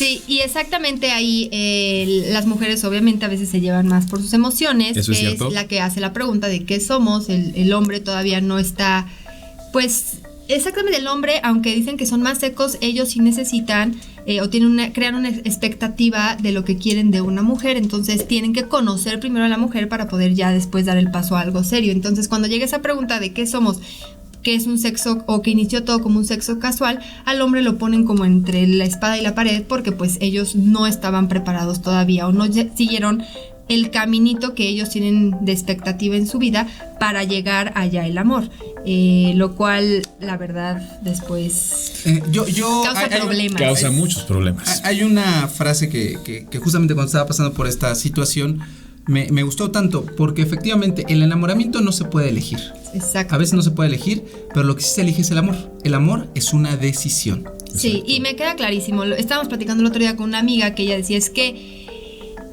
Sí, 0.00 0.22
y 0.26 0.38
exactamente 0.40 1.10
ahí 1.10 1.48
eh, 1.52 2.28
las 2.30 2.46
mujeres 2.46 2.84
obviamente 2.84 3.24
a 3.24 3.28
veces 3.28 3.48
se 3.50 3.60
llevan 3.60 3.86
más 3.86 4.06
por 4.06 4.20
sus 4.20 4.32
emociones. 4.32 4.96
Eso 4.96 5.12
es 5.12 5.18
cierto. 5.18 5.50
la 5.50 5.66
que 5.66 5.80
hace 5.80 6.00
la 6.00 6.12
pregunta 6.12 6.48
de 6.48 6.64
qué 6.64 6.80
somos. 6.80 7.28
El, 7.28 7.54
el 7.54 7.72
hombre 7.72 8.00
todavía 8.00 8.40
no 8.40 8.58
está, 8.58 9.06
pues, 9.72 10.18
exactamente 10.54 10.98
el 10.98 11.06
hombre, 11.06 11.40
aunque 11.42 11.74
dicen 11.74 11.96
que 11.96 12.06
son 12.06 12.22
más 12.22 12.38
secos, 12.38 12.78
ellos 12.80 13.10
sí 13.10 13.20
necesitan 13.20 13.94
eh, 14.26 14.40
o 14.40 14.50
tienen 14.50 14.70
una, 14.70 14.92
crean 14.92 15.14
una 15.14 15.28
expectativa 15.28 16.36
de 16.36 16.52
lo 16.52 16.64
que 16.64 16.76
quieren 16.76 17.10
de 17.10 17.20
una 17.20 17.42
mujer. 17.42 17.76
Entonces 17.76 18.26
tienen 18.26 18.52
que 18.52 18.64
conocer 18.64 19.20
primero 19.20 19.44
a 19.44 19.48
la 19.48 19.58
mujer 19.58 19.88
para 19.88 20.08
poder 20.08 20.34
ya 20.34 20.52
después 20.52 20.86
dar 20.86 20.98
el 20.98 21.10
paso 21.10 21.36
a 21.36 21.40
algo 21.40 21.64
serio. 21.64 21.92
Entonces 21.92 22.28
cuando 22.28 22.48
llega 22.48 22.64
esa 22.64 22.82
pregunta 22.82 23.20
de 23.20 23.32
qué 23.32 23.46
somos, 23.46 23.80
que 24.42 24.54
es 24.54 24.66
un 24.66 24.78
sexo 24.78 25.22
o 25.26 25.42
que 25.42 25.50
inició 25.50 25.84
todo 25.84 26.00
como 26.00 26.18
un 26.18 26.24
sexo 26.24 26.58
casual, 26.58 27.00
al 27.24 27.42
hombre 27.42 27.62
lo 27.62 27.76
ponen 27.76 28.04
como 28.04 28.24
entre 28.24 28.66
la 28.66 28.84
espada 28.84 29.18
y 29.18 29.22
la 29.22 29.34
pared 29.34 29.64
porque 29.68 29.92
pues 29.92 30.18
ellos 30.20 30.56
no 30.56 30.86
estaban 30.86 31.28
preparados 31.28 31.82
todavía 31.82 32.26
o 32.26 32.32
no 32.32 32.46
siguieron 32.74 33.22
el 33.70 33.90
caminito 33.90 34.54
que 34.54 34.68
ellos 34.68 34.90
tienen 34.90 35.34
de 35.44 35.52
expectativa 35.52 36.16
en 36.16 36.26
su 36.26 36.38
vida 36.38 36.66
para 36.98 37.24
llegar 37.24 37.72
allá 37.76 38.06
el 38.06 38.18
amor. 38.18 38.50
Eh, 38.86 39.32
lo 39.36 39.54
cual, 39.56 40.02
la 40.20 40.36
verdad, 40.38 41.00
después 41.02 42.02
Eh, 42.06 42.22
yo, 42.30 42.46
yo, 42.48 42.82
causa 42.84 43.00
hay- 43.06 43.12
hay- 43.12 43.20
problemas. 43.20 43.60
Causa 43.60 43.90
muchos 43.90 44.22
problemas. 44.22 44.80
Hay 44.84 45.02
una 45.02 45.48
frase 45.48 45.88
que, 45.88 46.18
que- 46.24 46.46
que 46.46 46.58
justamente 46.58 46.94
cuando 46.94 47.06
estaba 47.08 47.26
pasando 47.26 47.52
por 47.52 47.66
esta 47.66 47.94
situación 47.94 48.60
me, 49.06 49.28
me 49.32 49.42
gustó 49.42 49.70
tanto 49.70 50.04
porque 50.16 50.42
efectivamente 50.42 51.04
el 51.08 51.22
enamoramiento 51.22 51.80
no 51.80 51.90
se 51.92 52.04
puede 52.04 52.28
elegir. 52.28 52.58
Exacto. 52.94 53.34
A 53.34 53.38
veces 53.38 53.54
no 53.54 53.62
se 53.62 53.70
puede 53.70 53.88
elegir, 53.88 54.24
pero 54.54 54.64
lo 54.64 54.76
que 54.76 54.82
sí 54.82 54.90
se 54.94 55.00
elige 55.02 55.22
es 55.22 55.30
el 55.30 55.38
amor. 55.38 55.56
El 55.84 55.94
amor 55.94 56.28
es 56.34 56.52
una 56.52 56.76
decisión. 56.76 57.48
Sí, 57.74 58.02
y 58.06 58.20
me 58.20 58.34
queda 58.36 58.54
clarísimo. 58.56 59.04
Lo- 59.04 59.16
Estábamos 59.16 59.48
platicando 59.48 59.82
el 59.82 59.86
otro 59.88 60.00
día 60.00 60.16
con 60.16 60.26
una 60.28 60.38
amiga 60.38 60.74
que 60.74 60.82
ella 60.84 60.96
decía 60.96 61.18
es 61.18 61.30
que 61.30 61.79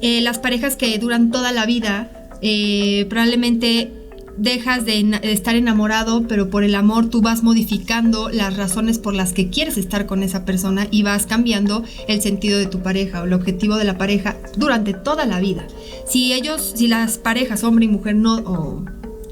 eh, 0.00 0.20
las 0.20 0.38
parejas 0.38 0.76
que 0.76 0.98
duran 0.98 1.30
toda 1.30 1.52
la 1.52 1.66
vida 1.66 2.10
eh, 2.40 3.06
probablemente 3.08 3.92
dejas 4.36 4.84
de, 4.84 5.18
estar 5.24 5.56
enamorado, 5.56 6.26
pero 6.28 6.48
por 6.48 6.62
el 6.62 6.76
amor 6.76 7.10
tú 7.10 7.20
vas 7.20 7.42
modificando 7.42 8.28
las 8.28 8.56
razones 8.56 8.98
por 8.98 9.12
las 9.14 9.32
que 9.32 9.48
quieres 9.50 9.76
estar 9.76 10.06
con 10.06 10.22
esa 10.22 10.44
persona 10.44 10.86
y 10.92 11.02
vas 11.02 11.26
cambiando 11.26 11.82
el 12.06 12.20
sentido 12.22 12.56
de 12.58 12.66
tu 12.66 12.78
pareja 12.80 13.22
o 13.22 13.24
el 13.24 13.32
objetivo 13.32 13.74
de 13.76 13.84
la 13.84 13.98
pareja 13.98 14.36
durante 14.56 14.94
toda 14.94 15.26
la 15.26 15.40
vida. 15.40 15.66
Si 16.06 16.32
ellos, 16.32 16.74
si 16.76 16.86
las 16.86 17.18
parejas, 17.18 17.64
hombre 17.64 17.86
y 17.86 17.88
mujer, 17.88 18.14
no, 18.14 18.36
o, 18.36 18.84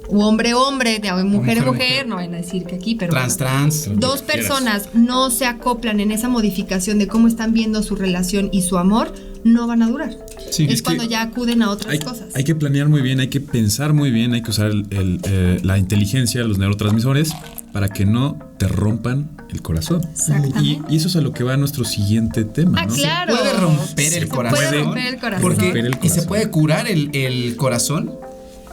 o 0.09 0.26
hombre, 0.26 0.55
hombre, 0.55 0.98
de- 0.98 1.12
o 1.12 1.24
mujer, 1.24 1.64
mujer, 1.64 2.09
no 2.09 2.16
van 2.16 2.35
a 2.35 2.38
decir 2.38 2.64
que 2.64 2.74
aquí, 2.74 2.96
pero 2.96 3.12
Trans, 3.12 3.38
bueno, 3.38 3.52
trans. 3.52 3.90
dos 4.00 4.22
personas 4.22 4.88
no 4.92 5.31
se 5.31 5.46
acoplan 5.46 6.00
en 6.00 6.11
esa 6.11 6.29
modificación 6.29 6.98
de 6.98 7.07
cómo 7.07 7.29
están 7.29 7.52
viendo 7.52 7.85
su 7.85 7.94
relación 7.94 8.48
y 8.52 8.62
su 8.62 8.76
amor, 8.76 9.12
no 9.46 9.66
van 9.66 9.82
a 9.82 9.88
durar. 9.88 10.16
Sí, 10.50 10.66
es, 10.68 10.82
cuando 10.82 11.04
ya 11.04 11.22
acuden 11.22 11.62
a 11.62 11.70
otras 11.70 11.92
Hay, 11.92 11.98
cosas. 12.00 12.35
hay 12.35 12.44
que 12.44 12.54
planear 12.54 12.88
muy 12.88 13.00
bien, 13.00 13.20
hay 13.20 13.28
que 13.28 13.40
pensar 13.40 13.92
muy 13.92 14.11
bien, 14.11 14.35
hay 14.35 14.42
que 14.42 14.50
usar 14.50 14.66
el- 14.66 14.87
el, 14.90 15.20
eh, 15.24 15.61
la 15.62 15.78
inteligencia, 15.78 16.42
los 16.44 16.59
neurotransmisores, 16.59 17.32
para 17.72 17.88
que 17.88 18.04
no 18.06 18.38
te 18.59 18.68
rompan 18.68 19.30
el 19.50 19.62
corazón. 19.62 20.02
Y, 20.02 20.09
Exactamente. 20.11 20.61
y 20.88 20.96
eso 20.96 21.09
es 21.09 21.16
a 21.16 21.20
lo 21.20 21.32
que 21.32 21.44
va 21.44 21.56
nuestro 21.56 21.85
siguiente 21.85 22.44
tema. 22.44 22.78
Ah, 22.80 22.87
¿no? 22.87 22.94
claro. 22.94 23.37
Puede 23.37 23.52
romper 23.52 24.11
Se 24.11 24.18
el 24.18 24.28
puede 24.28 24.37
corazón. 24.50 24.85
romper 24.85 25.06
el 25.06 25.20
corazón. 25.20 25.42
Porque, 25.42 25.64
Romper 25.64 25.87
el 25.87 25.92
¿Y 25.92 25.94
se 25.94 26.00
corazón. 26.09 26.26
puede 26.28 26.50
curar 26.50 26.88
el, 26.88 27.11
el 27.14 27.56
corazón? 27.56 28.12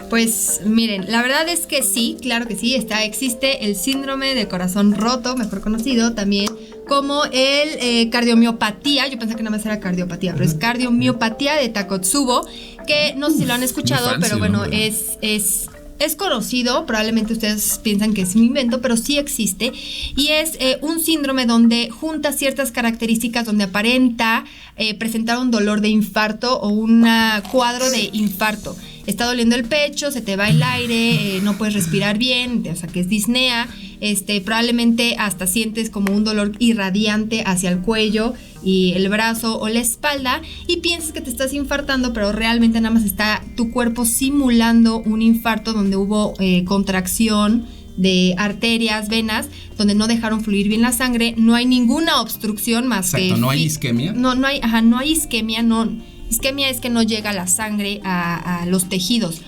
Pues 0.09 0.61
miren, 0.65 1.09
la 1.11 1.21
verdad 1.23 1.49
es 1.49 1.61
que 1.65 1.81
sí, 1.81 2.17
claro 2.21 2.45
que 2.47 2.55
sí, 2.55 2.75
está, 2.75 3.03
existe 3.03 3.65
el 3.65 3.75
síndrome 3.75 4.35
de 4.35 4.47
corazón 4.47 4.93
roto, 4.93 5.35
mejor 5.35 5.61
conocido 5.61 6.13
también 6.13 6.47
como 6.87 7.23
el 7.25 7.31
eh, 7.79 8.09
cardiomiopatía, 8.11 9.07
yo 9.07 9.17
pensé 9.17 9.35
que 9.35 9.43
nada 9.43 9.55
más 9.55 9.65
era 9.65 9.79
cardiopatía, 9.79 10.33
pero 10.33 10.45
es 10.45 10.53
cardiomiopatía 10.53 11.55
de 11.55 11.69
Takotsubo, 11.69 12.47
que 12.85 13.13
no 13.15 13.29
sé 13.29 13.39
si 13.39 13.45
lo 13.45 13.53
han 13.53 13.63
escuchado, 13.63 14.09
fancy 14.09 14.21
pero 14.21 14.39
bueno, 14.39 14.65
es, 14.65 15.17
es, 15.21 15.69
es 15.99 16.15
conocido, 16.15 16.85
probablemente 16.85 17.33
ustedes 17.33 17.79
piensan 17.81 18.13
que 18.13 18.23
es 18.23 18.35
un 18.35 18.43
invento, 18.43 18.81
pero 18.81 18.97
sí 18.97 19.17
existe, 19.17 19.71
y 20.15 20.29
es 20.29 20.57
eh, 20.59 20.77
un 20.81 20.99
síndrome 20.99 21.45
donde 21.45 21.89
junta 21.89 22.33
ciertas 22.33 22.71
características, 22.71 23.45
donde 23.45 23.65
aparenta 23.65 24.45
eh, 24.75 24.95
presentar 24.95 25.37
un 25.37 25.51
dolor 25.51 25.81
de 25.81 25.89
infarto 25.89 26.59
o 26.59 26.69
un 26.69 27.07
cuadro 27.51 27.89
de 27.89 28.09
infarto. 28.13 28.75
Está 29.05 29.25
doliendo 29.25 29.55
el 29.55 29.65
pecho, 29.65 30.11
se 30.11 30.21
te 30.21 30.35
va 30.35 30.49
el 30.49 30.63
aire, 30.63 31.37
eh, 31.37 31.41
no 31.43 31.57
puedes 31.57 31.73
respirar 31.73 32.17
bien, 32.17 32.63
o 32.71 32.75
sea 32.75 32.87
que 32.87 33.01
es 33.01 33.09
disnea, 33.09 33.67
este, 33.99 34.39
probablemente 34.39 35.15
hasta 35.17 35.45
sientes 35.45 35.89
como 35.89 36.13
un 36.13 36.23
dolor 36.23 36.53
irradiante 36.59 37.43
hacia 37.45 37.69
el 37.69 37.79
cuello 37.79 38.33
y 38.63 38.93
el 38.93 39.09
brazo 39.09 39.59
o 39.59 39.67
la 39.67 39.79
espalda 39.81 40.41
y 40.67 40.77
piensas 40.77 41.11
que 41.11 41.21
te 41.21 41.29
estás 41.29 41.53
infartando, 41.53 42.13
pero 42.13 42.31
realmente 42.31 42.79
nada 42.79 42.93
más 42.93 43.03
está 43.03 43.43
tu 43.57 43.71
cuerpo 43.71 44.05
simulando 44.05 44.99
un 44.99 45.21
infarto 45.21 45.73
donde 45.73 45.97
hubo 45.97 46.33
eh, 46.39 46.63
contracción 46.63 47.65
de 47.97 48.35
arterias, 48.37 49.09
venas, 49.09 49.49
donde 49.77 49.95
no 49.95 50.07
dejaron 50.07 50.41
fluir 50.41 50.67
bien 50.67 50.81
la 50.81 50.93
sangre, 50.93 51.35
no 51.37 51.55
hay 51.55 51.65
ninguna 51.65 52.21
obstrucción 52.21 52.87
más 52.87 53.11
que 53.11 53.23
Exacto, 53.23 53.41
no 53.41 53.49
hay 53.49 53.63
isquemia. 53.63 54.13
No, 54.13 54.33
no 54.33 54.47
hay, 54.47 54.59
ajá, 54.61 54.81
no 54.81 54.97
hay 54.97 55.11
isquemia, 55.11 55.61
no 55.61 55.89
isquemia 56.33 56.69
es 56.69 56.79
que 56.81 56.89
no 56.89 57.03
llega 57.03 57.31
la 57.33 57.47
sangre 57.47 58.01
a, 58.03 58.61
a 58.61 58.65
los 58.65 58.89
tejidos. 58.89 59.41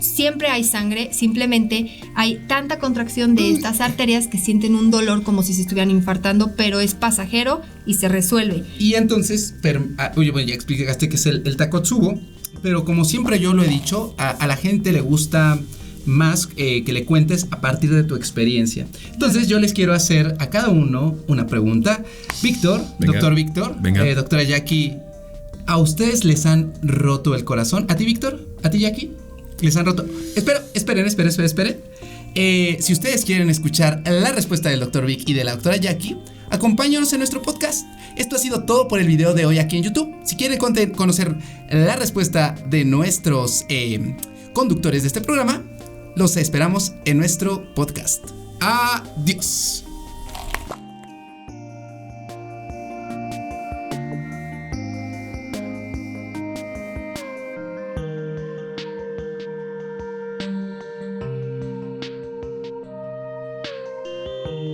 Siempre 0.00 0.46
hay 0.48 0.62
sangre, 0.62 1.10
simplemente 1.12 1.98
hay 2.14 2.38
tanta 2.46 2.78
contracción 2.78 3.34
de 3.34 3.50
estas 3.50 3.80
arterias 3.80 4.28
que 4.28 4.38
sienten 4.38 4.76
un 4.76 4.92
dolor 4.92 5.24
como 5.24 5.42
si 5.42 5.54
se 5.54 5.62
estuvieran 5.62 5.90
infartando, 5.90 6.54
pero 6.54 6.78
es 6.78 6.94
pasajero 6.94 7.62
y 7.84 7.94
se 7.94 8.08
resuelve. 8.08 8.62
Y 8.78 8.94
entonces, 8.94 9.56
pero, 9.60 9.84
ah, 9.98 10.12
oye, 10.16 10.30
bueno, 10.30 10.46
ya 10.48 10.54
explicaste 10.54 11.08
que 11.08 11.16
es 11.16 11.26
el, 11.26 11.42
el 11.46 11.56
takotsubo, 11.56 12.14
pero 12.62 12.84
como 12.84 13.04
siempre 13.04 13.40
yo 13.40 13.52
lo 13.54 13.64
he 13.64 13.68
dicho, 13.68 14.14
a, 14.18 14.30
a 14.30 14.46
la 14.46 14.56
gente 14.56 14.92
le 14.92 15.00
gusta 15.00 15.58
más 16.06 16.48
eh, 16.56 16.84
que 16.84 16.92
le 16.92 17.04
cuentes 17.04 17.48
a 17.50 17.60
partir 17.60 17.90
de 17.90 18.04
tu 18.04 18.14
experiencia. 18.14 18.86
Entonces 19.12 19.48
yo 19.48 19.58
les 19.58 19.72
quiero 19.72 19.94
hacer 19.94 20.36
a 20.38 20.48
cada 20.48 20.68
uno 20.68 21.16
una 21.26 21.48
pregunta. 21.48 22.04
Víctor, 22.40 22.80
Venga. 23.00 23.14
doctor 23.14 23.34
Víctor, 23.34 23.76
Venga. 23.80 24.06
eh, 24.06 24.14
doctora 24.14 24.44
Jackie, 24.44 24.94
¿a 25.68 25.76
ustedes 25.76 26.24
les 26.24 26.46
han 26.46 26.72
roto 26.82 27.34
el 27.34 27.44
corazón? 27.44 27.86
¿A 27.88 27.94
ti, 27.94 28.04
Víctor? 28.06 28.40
¿A 28.62 28.70
ti, 28.70 28.80
Jackie? 28.80 29.12
¿Les 29.60 29.76
han 29.76 29.84
roto? 29.84 30.04
Espero, 30.34 30.60
esperen, 30.74 31.06
esperen, 31.06 31.28
esperen, 31.28 31.46
esperen. 31.46 31.80
Eh, 32.34 32.78
si 32.80 32.92
ustedes 32.94 33.24
quieren 33.24 33.50
escuchar 33.50 34.02
la 34.06 34.32
respuesta 34.32 34.70
del 34.70 34.80
doctor 34.80 35.04
Vic 35.04 35.28
y 35.28 35.34
de 35.34 35.44
la 35.44 35.52
doctora 35.52 35.76
Jackie, 35.76 36.16
acompáñanos 36.50 37.12
en 37.12 37.18
nuestro 37.18 37.42
podcast. 37.42 37.86
Esto 38.16 38.36
ha 38.36 38.38
sido 38.38 38.64
todo 38.64 38.88
por 38.88 38.98
el 38.98 39.06
video 39.06 39.34
de 39.34 39.44
hoy 39.44 39.58
aquí 39.58 39.76
en 39.76 39.84
YouTube. 39.84 40.14
Si 40.24 40.36
quieren 40.36 40.58
conocer 40.92 41.36
la 41.70 41.96
respuesta 41.96 42.54
de 42.68 42.84
nuestros 42.86 43.66
eh, 43.68 44.16
conductores 44.54 45.02
de 45.02 45.08
este 45.08 45.20
programa, 45.20 45.62
los 46.16 46.36
esperamos 46.38 46.94
en 47.04 47.18
nuestro 47.18 47.74
podcast. 47.74 48.24
Adiós. 48.60 49.87